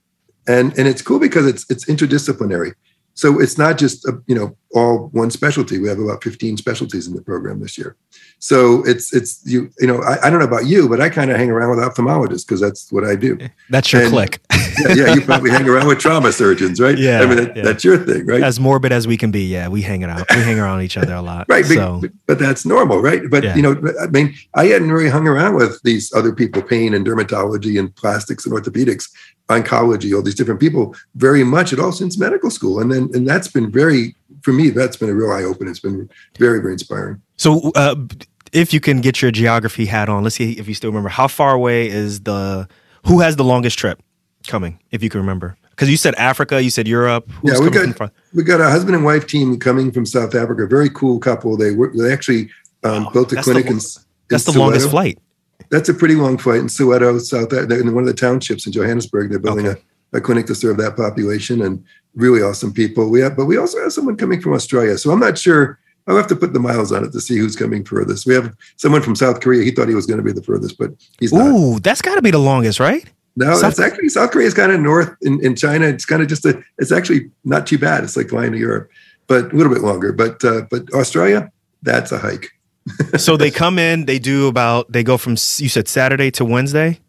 And, 0.48 0.78
and 0.78 0.88
it's 0.88 1.02
cool 1.02 1.20
because 1.20 1.48
it's 1.48 1.66
it's 1.70 1.86
interdisciplinary. 1.86 2.74
So 3.16 3.40
it's 3.40 3.58
not 3.58 3.78
just 3.78 4.06
a, 4.06 4.22
you 4.28 4.36
know 4.36 4.56
all 4.74 5.08
one 5.14 5.32
specialty. 5.32 5.80
We 5.80 5.88
have 5.88 6.00
about 6.00 6.22
15 6.22 6.58
specialties 6.58 7.08
in 7.08 7.16
the 7.16 7.22
program 7.22 7.62
this 7.62 7.78
year. 7.78 7.96
So 8.40 8.86
it's 8.86 9.14
it's 9.14 9.42
you 9.46 9.72
you 9.80 9.88
know 9.88 10.02
I, 10.04 10.28
I 10.28 10.30
don't 10.30 10.40
know 10.40 10.46
about 10.46 10.66
you, 10.66 10.90
but 10.90 11.00
I 11.00 11.10
kind 11.10 11.32
of 11.32 11.38
hang 11.38 11.50
around 11.50 11.70
with 11.70 11.80
ophthalmologists 11.80 12.46
because 12.46 12.60
that's 12.60 12.92
what 12.92 13.06
I 13.06 13.16
do. 13.16 13.38
Eh, 13.40 13.48
that's 13.70 13.92
your 13.94 14.04
and, 14.04 14.12
click. 14.12 14.42
yeah, 14.52 14.94
yeah, 14.94 15.14
you 15.14 15.22
probably 15.22 15.50
hang 15.50 15.68
around 15.68 15.88
with 15.88 16.00
trauma 16.00 16.34
surgeons, 16.34 16.82
right? 16.82 16.98
Yeah, 16.98 17.22
I 17.22 17.26
mean 17.26 17.38
that, 17.38 17.56
yeah. 17.56 17.64
that's 17.64 17.86
your 17.86 17.98
thing, 17.98 18.26
right? 18.26 18.44
As 18.44 18.60
morbid 18.60 18.92
as 18.92 19.08
we 19.08 19.16
can 19.16 19.32
be, 19.32 19.46
yeah, 19.46 19.70
we 19.70 19.82
hang 19.82 20.04
around. 20.04 20.26
We 20.30 20.42
hang 20.42 20.60
around 20.60 20.82
each 20.82 20.98
other 20.98 21.14
a 21.14 21.22
lot, 21.22 21.46
right? 21.48 21.66
So. 21.66 22.00
But, 22.02 22.12
but 22.28 22.40
that's 22.40 22.66
normal, 22.66 23.02
right? 23.02 23.22
But 23.30 23.46
yeah. 23.46 23.56
you 23.56 23.62
know, 23.62 23.82
I 24.02 24.08
mean, 24.08 24.36
I 24.54 24.66
hadn't 24.66 24.92
really 24.92 25.10
hung 25.10 25.28
around 25.28 25.56
with 25.56 25.82
these 25.84 26.14
other 26.14 26.34
people, 26.34 26.62
pain 26.62 26.94
and 26.94 27.08
dermatology 27.08 27.80
and 27.80 27.96
plastics 27.96 28.46
and 28.46 28.54
orthopedics, 28.54 29.10
oncology, 29.50 30.16
all 30.16 30.22
these 30.22 30.36
different 30.36 30.60
people, 30.60 30.96
very 31.16 31.44
much 31.44 31.72
at 31.74 31.80
all 31.80 31.92
since 31.92 32.18
medical 32.18 32.50
school, 32.50 32.80
and 32.80 32.92
then 32.92 33.10
and 33.14 33.28
that's 33.28 33.48
been 33.48 33.72
very 33.72 34.16
for 34.42 34.54
me. 34.54 34.70
That's 34.70 34.98
been 34.98 35.10
a 35.10 35.14
real 35.14 35.32
eye 35.32 35.44
opener. 35.44 35.72
It's 35.72 35.80
been 35.80 36.10
very 36.38 36.60
very 36.62 36.74
inspiring. 36.74 37.22
So. 37.38 37.72
Uh, 37.76 37.96
if 38.54 38.74
you 38.74 38.80
can 38.80 39.02
get 39.02 39.22
your 39.22 39.32
geography 39.32 39.86
hat 39.86 40.08
on, 40.08 40.24
let's 40.24 40.38
see 40.38 40.54
if 40.54 40.66
you 40.68 40.74
still 40.74 40.90
remember. 40.90 41.10
How 41.10 41.28
far 41.28 41.54
away 41.54 41.90
is 41.90 42.22
the 42.22 42.68
who 43.06 43.20
has 43.20 43.36
the 43.36 43.44
longest 43.44 43.78
trip 43.78 44.02
coming, 44.48 44.80
if 44.92 45.04
you 45.04 45.10
can 45.10 45.20
remember? 45.20 45.58
Because 45.72 45.90
you 45.90 45.98
said 45.98 46.16
Africa, 46.16 46.64
you 46.64 46.70
said 46.70 46.88
Europe. 46.88 47.30
Who's 47.42 47.54
yeah, 47.54 47.60
we 47.60 47.70
got 47.70 48.12
we 48.34 48.44
got 48.44 48.62
a 48.62 48.70
husband 48.70 48.96
and 48.96 49.04
wife 49.04 49.28
team 49.28 49.60
coming 49.60 49.92
from 49.92 50.06
South 50.06 50.34
Africa. 50.34 50.68
Very 50.68 50.90
cool 50.90 51.20
couple. 51.20 51.58
They 51.58 51.72
were 51.72 51.92
they 51.94 52.14
actually 52.14 52.50
um, 52.86 53.10
built 53.12 53.34
a 53.34 53.42
clinic 53.42 53.66
the, 53.66 53.72
in. 53.72 53.76
That's 54.30 54.48
in 54.48 54.54
the 54.54 54.58
Soweto. 54.58 54.58
longest 54.58 54.90
flight. 54.90 55.20
That's 55.70 55.90
a 55.90 55.94
pretty 55.94 56.16
long 56.16 56.38
flight 56.38 56.60
in 56.60 56.68
Soweto, 56.68 57.20
South 57.20 57.52
in 57.54 57.94
one 57.94 58.04
of 58.04 58.08
the 58.08 58.14
townships 58.14 58.66
in 58.66 58.72
Johannesburg. 58.72 59.30
They're 59.30 59.40
building 59.40 59.68
okay. 59.68 59.82
a, 60.14 60.18
a 60.18 60.22
clinic 60.22 60.46
to 60.48 60.56
serve 60.56 60.78
that 60.78 60.96
population, 60.96 61.62
and 61.62 61.84
really 62.16 62.42
awesome 62.42 62.74
people. 62.74 63.10
We 63.10 63.22
have, 63.22 63.36
but 63.36 63.46
we 63.46 63.58
also 63.58 63.82
have 63.82 63.94
someone 63.94 64.16
coming 64.16 64.42
from 64.42 64.54
Australia. 64.54 64.98
So 64.98 65.12
I'm 65.12 65.20
not 65.20 65.38
sure 65.38 65.80
I'll 66.08 66.18
have 66.18 66.28
to 66.28 66.36
put 66.36 66.54
the 66.54 66.60
miles 66.60 66.92
on 66.92 67.04
it 67.04 67.12
to 67.14 67.22
see 67.22 67.38
who's 67.38 67.56
coming 67.56 67.84
furthest. 67.84 68.26
We 68.26 68.36
have 68.36 68.56
someone 68.78 69.02
from 69.02 69.16
South 69.16 69.42
Korea. 69.42 69.64
He 69.64 69.72
thought 69.72 69.88
he 69.88 69.96
was 69.96 70.06
going 70.06 70.18
to 70.18 70.24
be 70.24 70.32
the 70.32 70.44
furthest, 70.44 70.78
but 70.78 70.92
he's 71.20 71.34
not. 71.34 71.48
Ooh, 71.48 71.80
that's 71.80 72.02
got 72.02 72.16
to 72.16 72.22
be 72.22 72.32
the 72.32 72.38
longest, 72.40 72.80
right? 72.80 73.06
No, 73.36 73.54
South 73.54 73.76
that's 73.76 73.80
actually 73.80 74.10
South 74.10 74.32
Korea 74.32 74.48
is 74.48 74.54
kind 74.54 74.72
of 74.72 74.80
north 74.80 75.16
in, 75.22 75.44
in 75.44 75.56
China. 75.56 75.88
It's 75.88 76.06
kind 76.06 76.22
of 76.22 76.28
just 76.28 76.46
a. 76.46 76.62
It's 76.78 76.92
actually 76.92 77.32
not 77.44 77.66
too 77.68 77.78
bad. 77.78 78.04
It's 78.04 78.16
like 78.16 78.30
flying 78.30 78.52
to 78.52 78.58
Europe, 78.58 78.90
but 79.28 79.52
a 79.52 79.56
little 79.56 79.74
bit 79.74 79.82
longer. 79.82 80.14
But 80.14 80.44
uh, 80.46 80.62
but 80.70 80.92
Australia, 80.94 81.52
that's 81.82 82.12
a 82.12 82.20
hike. 82.20 82.52
So 83.18 83.38
they 83.38 83.52
come 83.64 83.80
in. 83.80 84.06
They 84.06 84.20
do 84.20 84.48
about. 84.48 84.92
They 84.92 85.04
go 85.04 85.18
from 85.18 85.34
you 85.34 85.70
said 85.70 85.88
Saturday 85.88 86.32
to 86.32 86.46
Wednesday. 86.46 87.00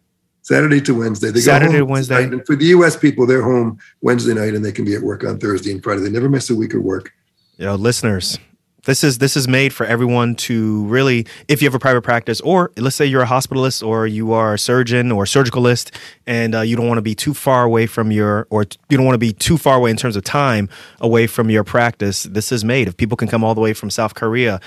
Saturday 0.41 0.79
to 0.79 0.93
Wednesday. 0.93 1.29
They 1.29 1.41
Saturday 1.41 1.77
to 1.77 1.85
Wednesday. 1.85 2.23
And 2.23 2.45
for 2.45 2.55
the 2.55 2.65
U.S. 2.67 2.95
people, 2.95 3.25
they're 3.25 3.41
home 3.41 3.79
Wednesday 3.99 4.33
night 4.33 4.53
and 4.53 4.63
they 4.63 4.71
can 4.71 4.85
be 4.85 4.95
at 4.95 5.01
work 5.01 5.25
on 5.25 5.39
Thursday 5.39 5.71
and 5.71 5.83
Friday. 5.83 6.01
They 6.01 6.09
never 6.09 6.29
miss 6.29 6.49
a 6.49 6.55
week 6.55 6.73
of 6.73 6.83
work. 6.83 7.11
Yo, 7.57 7.75
listeners, 7.75 8.39
This 8.85 9.03
is 9.03 9.17
this 9.17 9.35
is 9.35 9.45
made 9.45 9.73
for 9.73 9.85
everyone 9.85 10.35
to 10.35 10.85
really, 10.85 11.27
if 11.49 11.61
you 11.61 11.67
have 11.67 11.75
a 11.75 11.79
private 11.79 12.03
practice, 12.03 12.39
or 12.39 12.71
let's 12.77 12.95
say 12.95 13.05
you're 13.05 13.23
a 13.23 13.27
hospitalist, 13.27 13.85
or 13.85 14.07
you 14.07 14.31
are 14.31 14.53
a 14.53 14.59
surgeon 14.59 15.11
or 15.11 15.23
a 15.23 15.25
surgicalist, 15.25 15.93
and 16.25 16.55
uh, 16.55 16.61
you 16.61 16.77
don't 16.77 16.87
want 16.87 16.97
to 16.97 17.01
be 17.01 17.13
too 17.13 17.33
far 17.33 17.65
away 17.65 17.85
from 17.85 18.13
your, 18.13 18.47
or 18.49 18.63
you 18.87 18.95
don't 18.95 19.05
want 19.05 19.15
to 19.15 19.19
be 19.19 19.33
too 19.33 19.57
far 19.57 19.75
away 19.75 19.91
in 19.91 19.97
terms 19.97 20.15
of 20.15 20.23
time 20.23 20.69
away 21.01 21.27
from 21.27 21.49
your 21.49 21.65
practice. 21.65 22.23
This 22.23 22.53
is 22.53 22.63
made. 22.63 22.87
If 22.87 22.95
people 22.95 23.17
can 23.17 23.27
come 23.27 23.43
all 23.43 23.53
the 23.53 23.59
way 23.59 23.73
from 23.73 23.89
South 23.89 24.15
Korea, 24.15 24.61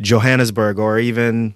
Johannesburg, 0.00 0.78
or 0.78 0.98
even 0.98 1.54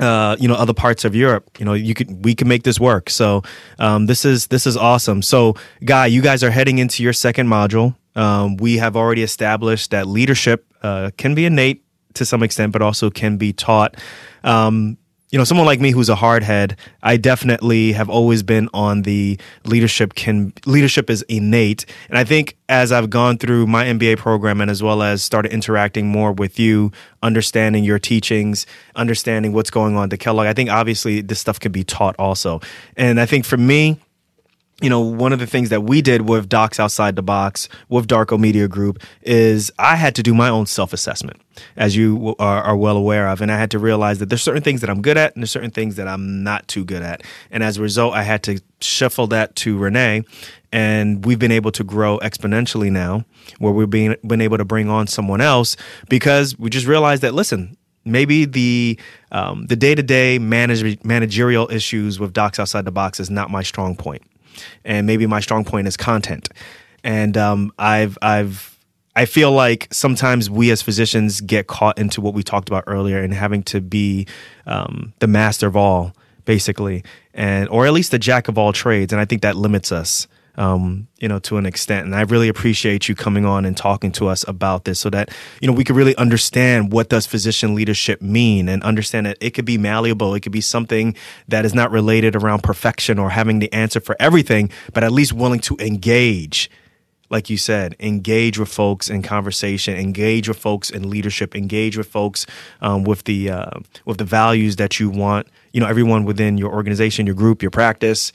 uh, 0.00 0.36
you 0.38 0.48
know 0.48 0.54
other 0.54 0.74
parts 0.74 1.04
of 1.04 1.14
Europe. 1.14 1.50
You 1.58 1.64
know, 1.64 1.74
you 1.74 1.94
could 1.94 2.24
we 2.24 2.34
can 2.34 2.48
make 2.48 2.62
this 2.62 2.78
work. 2.80 3.10
So 3.10 3.42
um, 3.78 4.06
this 4.06 4.24
is 4.24 4.48
this 4.48 4.66
is 4.66 4.76
awesome. 4.76 5.22
So, 5.22 5.54
Guy, 5.84 6.06
you 6.06 6.22
guys 6.22 6.42
are 6.42 6.50
heading 6.50 6.78
into 6.78 7.02
your 7.02 7.12
second 7.12 7.48
module. 7.48 7.96
Um, 8.14 8.56
we 8.56 8.78
have 8.78 8.96
already 8.96 9.22
established 9.22 9.90
that 9.90 10.06
leadership 10.06 10.66
uh, 10.82 11.10
can 11.16 11.34
be 11.34 11.44
innate 11.44 11.84
to 12.14 12.24
some 12.24 12.42
extent, 12.42 12.72
but 12.72 12.82
also 12.82 13.10
can 13.10 13.36
be 13.36 13.52
taught. 13.52 13.96
Um, 14.42 14.96
you 15.30 15.38
know, 15.38 15.44
someone 15.44 15.66
like 15.66 15.80
me 15.80 15.90
who's 15.90 16.08
a 16.08 16.14
hardhead, 16.14 16.76
I 17.02 17.16
definitely 17.16 17.92
have 17.92 18.08
always 18.08 18.42
been 18.44 18.68
on 18.72 19.02
the 19.02 19.38
leadership 19.64 20.14
can 20.14 20.52
leadership 20.66 21.10
is 21.10 21.22
innate. 21.22 21.84
And 22.08 22.16
I 22.16 22.22
think 22.24 22.56
as 22.68 22.92
I've 22.92 23.10
gone 23.10 23.36
through 23.36 23.66
my 23.66 23.84
MBA 23.86 24.18
program 24.18 24.60
and 24.60 24.70
as 24.70 24.82
well 24.82 25.02
as 25.02 25.22
started 25.24 25.52
interacting 25.52 26.06
more 26.06 26.32
with 26.32 26.60
you, 26.60 26.92
understanding 27.22 27.82
your 27.82 27.98
teachings, 27.98 28.66
understanding 28.94 29.52
what's 29.52 29.70
going 29.70 29.96
on 29.96 30.10
to 30.10 30.16
Kellogg, 30.16 30.46
I 30.46 30.52
think 30.52 30.70
obviously 30.70 31.22
this 31.22 31.40
stuff 31.40 31.58
can 31.58 31.72
be 31.72 31.82
taught 31.82 32.14
also. 32.18 32.60
And 32.96 33.20
I 33.20 33.26
think 33.26 33.44
for 33.44 33.56
me, 33.56 33.98
you 34.82 34.90
know, 34.90 35.00
one 35.00 35.32
of 35.32 35.38
the 35.38 35.46
things 35.46 35.70
that 35.70 35.84
we 35.84 36.02
did 36.02 36.28
with 36.28 36.50
Docs 36.50 36.78
Outside 36.78 37.16
the 37.16 37.22
Box, 37.22 37.66
with 37.88 38.06
Darko 38.06 38.38
Media 38.38 38.68
Group, 38.68 39.02
is 39.22 39.72
I 39.78 39.96
had 39.96 40.14
to 40.16 40.22
do 40.22 40.34
my 40.34 40.50
own 40.50 40.66
self 40.66 40.92
assessment, 40.92 41.40
as 41.76 41.96
you 41.96 42.36
are, 42.38 42.62
are, 42.62 42.76
well 42.76 42.98
aware 42.98 43.26
of. 43.28 43.40
And 43.40 43.50
I 43.50 43.58
had 43.58 43.70
to 43.70 43.78
realize 43.78 44.18
that 44.18 44.28
there's 44.28 44.42
certain 44.42 44.62
things 44.62 44.82
that 44.82 44.90
I'm 44.90 45.00
good 45.00 45.16
at 45.16 45.34
and 45.34 45.42
there's 45.42 45.50
certain 45.50 45.70
things 45.70 45.96
that 45.96 46.06
I'm 46.06 46.42
not 46.42 46.68
too 46.68 46.84
good 46.84 47.00
at. 47.00 47.22
And 47.50 47.62
as 47.62 47.78
a 47.78 47.82
result, 47.82 48.12
I 48.12 48.22
had 48.22 48.42
to 48.44 48.60
shuffle 48.82 49.26
that 49.28 49.56
to 49.56 49.78
Renee. 49.78 50.24
And 50.72 51.24
we've 51.24 51.38
been 51.38 51.52
able 51.52 51.72
to 51.72 51.82
grow 51.82 52.18
exponentially 52.18 52.92
now, 52.92 53.24
where 53.58 53.72
we've 53.72 53.88
been, 53.88 54.16
been 54.26 54.42
able 54.42 54.58
to 54.58 54.64
bring 54.66 54.90
on 54.90 55.06
someone 55.06 55.40
else 55.40 55.78
because 56.10 56.58
we 56.58 56.68
just 56.68 56.86
realized 56.86 57.22
that, 57.22 57.32
listen, 57.32 57.78
maybe 58.04 58.44
the 58.44 58.98
um, 59.32 59.66
the 59.68 59.76
day 59.76 59.94
to 59.94 60.02
day 60.02 60.38
managerial 60.38 61.70
issues 61.72 62.20
with 62.20 62.34
Docs 62.34 62.58
Outside 62.58 62.84
the 62.84 62.92
Box 62.92 63.20
is 63.20 63.30
not 63.30 63.50
my 63.50 63.62
strong 63.62 63.96
point 63.96 64.22
and 64.84 65.06
maybe 65.06 65.26
my 65.26 65.40
strong 65.40 65.64
point 65.64 65.86
is 65.86 65.96
content. 65.96 66.48
And 67.04 67.36
um, 67.36 67.72
I've 67.78 68.18
I've 68.22 68.78
I 69.14 69.24
feel 69.24 69.50
like 69.50 69.88
sometimes 69.92 70.50
we 70.50 70.70
as 70.70 70.82
physicians 70.82 71.40
get 71.40 71.66
caught 71.66 71.98
into 71.98 72.20
what 72.20 72.34
we 72.34 72.42
talked 72.42 72.68
about 72.68 72.84
earlier 72.86 73.22
and 73.22 73.32
having 73.32 73.62
to 73.64 73.80
be 73.80 74.26
um, 74.66 75.14
the 75.20 75.26
master 75.26 75.66
of 75.66 75.76
all, 75.76 76.14
basically, 76.44 77.02
and 77.32 77.68
or 77.70 77.86
at 77.86 77.92
least 77.92 78.10
the 78.10 78.18
jack 78.18 78.48
of 78.48 78.58
all 78.58 78.72
trades. 78.72 79.12
And 79.12 79.20
I 79.20 79.24
think 79.24 79.42
that 79.42 79.56
limits 79.56 79.90
us 79.90 80.26
um, 80.56 81.08
you 81.18 81.28
know, 81.28 81.38
to 81.40 81.56
an 81.58 81.66
extent. 81.66 82.06
And 82.06 82.14
I 82.14 82.22
really 82.22 82.48
appreciate 82.48 83.08
you 83.08 83.14
coming 83.14 83.44
on 83.44 83.64
and 83.64 83.76
talking 83.76 84.12
to 84.12 84.28
us 84.28 84.44
about 84.48 84.84
this 84.84 84.98
so 84.98 85.10
that, 85.10 85.30
you 85.60 85.68
know, 85.68 85.74
we 85.74 85.84
could 85.84 85.96
really 85.96 86.16
understand 86.16 86.92
what 86.92 87.08
does 87.08 87.26
physician 87.26 87.74
leadership 87.74 88.22
mean 88.22 88.68
and 88.68 88.82
understand 88.82 89.26
that 89.26 89.36
it 89.40 89.50
could 89.50 89.64
be 89.64 89.78
malleable. 89.78 90.34
It 90.34 90.40
could 90.40 90.52
be 90.52 90.60
something 90.60 91.14
that 91.48 91.64
is 91.64 91.74
not 91.74 91.90
related 91.90 92.34
around 92.36 92.62
perfection 92.62 93.18
or 93.18 93.30
having 93.30 93.58
the 93.58 93.72
answer 93.72 94.00
for 94.00 94.16
everything, 94.18 94.70
but 94.92 95.04
at 95.04 95.12
least 95.12 95.32
willing 95.32 95.60
to 95.60 95.76
engage 95.78 96.70
like 97.28 97.50
you 97.50 97.56
said, 97.56 97.96
engage 97.98 98.58
with 98.58 98.68
folks 98.68 99.10
in 99.10 99.22
conversation, 99.22 99.96
engage 99.96 100.48
with 100.48 100.58
folks 100.58 100.90
in 100.90 101.10
leadership, 101.10 101.56
engage 101.56 101.96
with 101.96 102.06
folks 102.06 102.46
um, 102.80 103.04
with 103.04 103.24
the 103.24 103.50
uh, 103.50 103.80
with 104.04 104.18
the 104.18 104.24
values 104.24 104.76
that 104.76 105.00
you 105.00 105.10
want. 105.10 105.48
You 105.72 105.80
know, 105.80 105.86
everyone 105.86 106.24
within 106.24 106.56
your 106.56 106.72
organization, 106.72 107.26
your 107.26 107.34
group, 107.34 107.62
your 107.62 107.70
practice, 107.70 108.32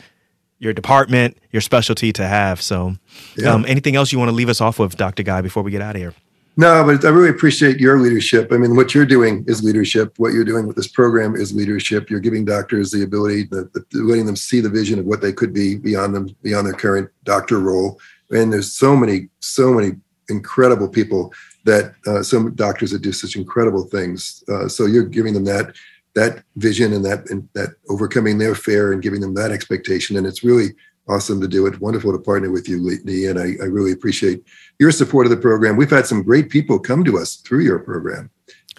your 0.62 0.74
department, 0.74 1.38
your 1.52 1.62
specialty 1.62 2.14
to 2.14 2.26
have. 2.26 2.62
So, 2.62 2.96
yeah. 3.36 3.52
um, 3.52 3.66
anything 3.68 3.96
else 3.96 4.12
you 4.12 4.20
want 4.20 4.30
to 4.30 4.36
leave 4.36 4.48
us 4.48 4.62
off 4.62 4.78
with, 4.78 4.96
Dr. 4.96 5.24
Guy, 5.24 5.42
before 5.42 5.64
we 5.64 5.72
get 5.72 5.82
out 5.82 5.96
of 5.96 6.02
here? 6.02 6.14
No, 6.56 6.84
but 6.84 7.04
I 7.04 7.10
really 7.10 7.30
appreciate 7.30 7.80
your 7.80 7.98
leadership. 8.00 8.52
I 8.52 8.58
mean, 8.58 8.76
what 8.76 8.94
you're 8.94 9.06
doing 9.06 9.44
is 9.48 9.64
leadership. 9.64 10.14
What 10.18 10.34
you're 10.34 10.46
doing 10.46 10.68
with 10.68 10.76
this 10.76 10.88
program 10.88 11.36
is 11.36 11.54
leadership. 11.54 12.10
You're 12.10 12.20
giving 12.20 12.46
doctors 12.46 12.92
the 12.92 13.04
ability, 13.04 13.46
the, 13.46 13.70
letting 13.94 14.28
them 14.28 14.36
see 14.36 14.60
the 14.60 14.70
vision 14.70 15.00
of 15.00 15.06
what 15.06 15.22
they 15.22 15.34
could 15.34 15.54
be 15.54 15.76
beyond 15.76 16.14
them, 16.14 16.36
beyond 16.44 16.68
their 16.68 16.74
current 16.74 17.10
doctor 17.24 17.60
role. 17.60 18.00
And 18.30 18.54
there's 18.54 18.74
so 18.74 18.96
many, 18.96 19.30
so 19.40 19.74
many 19.74 19.94
incredible 20.30 20.88
people 20.88 21.34
that 21.64 21.94
uh, 22.06 22.22
some 22.22 22.54
doctors 22.54 22.92
that 22.92 23.02
do 23.02 23.12
such 23.12 23.36
incredible 23.36 23.86
things. 23.86 24.44
Uh, 24.48 24.68
so 24.68 24.86
you're 24.86 25.06
giving 25.06 25.34
them 25.34 25.46
that 25.46 25.74
that 26.16 26.44
vision 26.56 26.94
and 26.94 27.06
that 27.06 27.30
and 27.30 27.48
that 27.54 27.70
overcoming 27.90 28.38
their 28.38 28.56
fear 28.56 28.92
and 28.92 29.02
giving 29.02 29.22
them 29.22 29.34
that 29.36 29.52
expectation. 29.52 30.18
And 30.18 30.28
it's 30.28 30.44
really 30.44 30.70
awesome 31.08 31.42
to 31.42 31.48
do 31.48 31.66
it. 31.68 31.82
Wonderful 31.82 32.12
to 32.12 32.20
partner 32.20 32.52
with 32.52 32.68
you, 32.68 32.82
Lee, 32.82 33.26
and 33.26 33.40
I, 33.40 33.54
I 33.62 33.68
really 33.68 33.92
appreciate 33.92 34.44
your 34.80 34.92
support 34.92 35.26
of 35.26 35.32
the 35.32 35.38
program. 35.38 35.78
We've 35.78 35.90
had 35.90 36.08
some 36.08 36.24
great 36.24 36.50
people 36.50 36.80
come 36.80 37.04
to 37.06 37.18
us 37.18 37.36
through 37.38 37.62
your 37.62 37.80
program. 37.80 38.30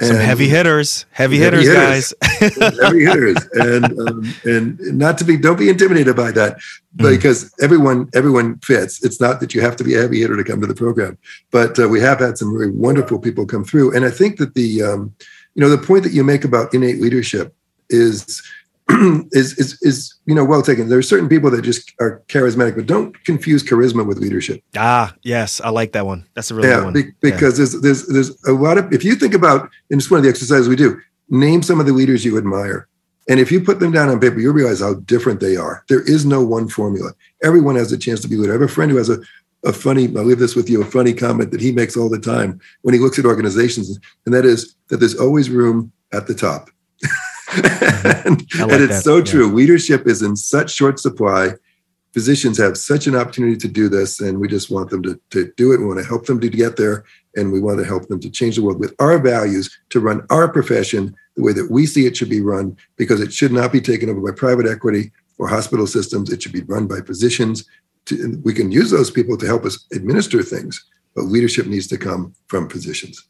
Some 0.00 0.16
heavy 0.16 0.48
hitters, 0.48 1.04
heavy, 1.10 1.38
heavy 1.38 1.66
hitters, 1.66 2.14
hitters, 2.40 2.54
guys. 2.54 2.78
heavy 2.82 3.04
hitters, 3.04 3.36
and 3.52 3.84
um, 4.00 4.34
and 4.44 4.80
not 4.98 5.18
to 5.18 5.24
be, 5.24 5.36
don't 5.36 5.58
be 5.58 5.68
intimidated 5.68 6.16
by 6.16 6.30
that, 6.32 6.56
mm. 6.96 7.10
because 7.10 7.44
mm. 7.44 7.50
everyone 7.62 8.08
everyone 8.14 8.58
fits. 8.60 9.04
It's 9.04 9.20
not 9.20 9.38
that 9.40 9.54
you 9.54 9.60
have 9.60 9.76
to 9.76 9.84
be 9.84 9.94
a 9.94 10.00
heavy 10.00 10.20
hitter 10.20 10.36
to 10.38 10.44
come 10.44 10.62
to 10.62 10.66
the 10.66 10.74
program, 10.74 11.18
but 11.50 11.78
uh, 11.78 11.88
we 11.88 12.00
have 12.00 12.20
had 12.20 12.38
some 12.38 12.54
really 12.54 12.72
wonderful 12.72 13.18
people 13.18 13.44
come 13.44 13.64
through, 13.64 13.94
and 13.94 14.06
I 14.06 14.10
think 14.10 14.38
that 14.38 14.54
the 14.54 14.82
um, 14.82 15.14
you 15.54 15.60
know, 15.60 15.68
the 15.68 15.78
point 15.78 16.04
that 16.04 16.12
you 16.12 16.24
make 16.24 16.44
about 16.44 16.72
innate 16.74 17.00
leadership 17.00 17.54
is 17.88 18.42
is 19.32 19.58
is 19.58 19.78
is 19.82 20.14
you 20.26 20.34
know 20.34 20.44
well 20.44 20.62
taken. 20.62 20.88
There 20.88 20.98
are 20.98 21.02
certain 21.02 21.28
people 21.28 21.50
that 21.50 21.62
just 21.62 21.92
are 22.00 22.22
charismatic, 22.28 22.74
but 22.74 22.86
don't 22.86 23.22
confuse 23.24 23.62
charisma 23.62 24.06
with 24.06 24.18
leadership. 24.18 24.62
Ah, 24.76 25.14
yes, 25.22 25.60
I 25.60 25.70
like 25.70 25.92
that 25.92 26.06
one. 26.06 26.26
That's 26.34 26.50
a 26.50 26.54
really 26.54 26.68
yeah, 26.68 26.76
good 26.76 26.84
one. 26.84 26.92
Be, 26.94 27.04
because 27.20 27.58
yeah. 27.58 27.64
there's 27.64 27.82
there's 27.82 28.06
there's 28.06 28.44
a 28.44 28.52
lot 28.52 28.78
of 28.78 28.92
if 28.92 29.04
you 29.04 29.14
think 29.14 29.34
about 29.34 29.70
and 29.90 30.00
it's 30.00 30.10
one 30.10 30.18
of 30.18 30.24
the 30.24 30.30
exercises 30.30 30.68
we 30.68 30.76
do. 30.76 31.00
Name 31.28 31.62
some 31.62 31.80
of 31.80 31.86
the 31.86 31.92
leaders 31.92 32.24
you 32.24 32.36
admire, 32.36 32.88
and 33.28 33.40
if 33.40 33.52
you 33.52 33.60
put 33.60 33.80
them 33.80 33.92
down 33.92 34.08
on 34.08 34.20
paper, 34.20 34.40
you'll 34.40 34.52
realize 34.52 34.80
how 34.80 34.94
different 34.94 35.40
they 35.40 35.56
are. 35.56 35.84
There 35.88 36.02
is 36.02 36.26
no 36.26 36.44
one 36.44 36.68
formula. 36.68 37.12
Everyone 37.42 37.76
has 37.76 37.92
a 37.92 37.98
chance 37.98 38.20
to 38.20 38.28
be 38.28 38.36
leader. 38.36 38.52
I 38.52 38.54
have 38.54 38.62
a 38.62 38.68
friend 38.68 38.90
who 38.90 38.98
has 38.98 39.08
a 39.08 39.18
a 39.64 39.72
funny, 39.72 40.04
I'll 40.16 40.24
leave 40.24 40.38
this 40.38 40.56
with 40.56 40.68
you, 40.68 40.82
a 40.82 40.84
funny 40.84 41.12
comment 41.12 41.50
that 41.52 41.60
he 41.60 41.72
makes 41.72 41.96
all 41.96 42.08
the 42.08 42.18
time 42.18 42.60
when 42.82 42.94
he 42.94 43.00
looks 43.00 43.18
at 43.18 43.24
organizations, 43.24 43.98
and 44.26 44.34
that 44.34 44.44
is 44.44 44.74
that 44.88 44.98
there's 44.98 45.18
always 45.18 45.50
room 45.50 45.92
at 46.12 46.26
the 46.26 46.34
top. 46.34 46.70
Mm-hmm. 47.04 48.26
and, 48.26 48.40
like 48.60 48.72
and, 48.72 48.82
it's 48.82 48.96
that. 48.96 49.02
so 49.04 49.22
true. 49.22 49.48
Yeah. 49.48 49.54
Leadership 49.54 50.06
is 50.06 50.22
in 50.22 50.36
such 50.36 50.72
short 50.72 50.98
supply. 50.98 51.50
Physicians 52.12 52.58
have 52.58 52.76
such 52.76 53.06
an 53.06 53.16
opportunity 53.16 53.56
to 53.56 53.68
do 53.68 53.88
this, 53.88 54.20
and 54.20 54.38
we 54.38 54.48
just 54.48 54.70
want 54.70 54.90
them 54.90 55.02
to, 55.02 55.20
to 55.30 55.52
do 55.56 55.72
it. 55.72 55.78
We 55.78 55.86
want 55.86 56.00
to 56.00 56.06
help 56.06 56.26
them 56.26 56.40
to 56.40 56.48
get 56.48 56.76
there, 56.76 57.04
and 57.36 57.52
we 57.52 57.60
want 57.60 57.78
to 57.78 57.84
help 57.84 58.08
them 58.08 58.20
to 58.20 58.30
change 58.30 58.56
the 58.56 58.62
world 58.62 58.80
with 58.80 58.94
our 58.98 59.18
values 59.18 59.78
to 59.90 60.00
run 60.00 60.26
our 60.30 60.48
profession 60.48 61.14
the 61.36 61.42
way 61.42 61.52
that 61.52 61.70
we 61.70 61.86
see 61.86 62.04
it 62.04 62.16
should 62.16 62.28
be 62.28 62.42
run, 62.42 62.76
because 62.96 63.20
it 63.20 63.32
should 63.32 63.52
not 63.52 63.72
be 63.72 63.80
taken 63.80 64.10
over 64.10 64.20
by 64.20 64.36
private 64.36 64.66
equity 64.66 65.10
or 65.38 65.48
hospital 65.48 65.86
systems. 65.86 66.30
It 66.30 66.42
should 66.42 66.52
be 66.52 66.62
run 66.62 66.86
by 66.86 67.00
physicians 67.00 67.64
to, 68.06 68.40
we 68.44 68.54
can 68.54 68.72
use 68.72 68.90
those 68.90 69.10
people 69.10 69.36
to 69.38 69.46
help 69.46 69.64
us 69.64 69.86
administer 69.92 70.42
things, 70.42 70.84
but 71.14 71.24
leadership 71.24 71.66
needs 71.66 71.86
to 71.88 71.96
come 71.96 72.34
from 72.48 72.68
physicians. 72.68 73.26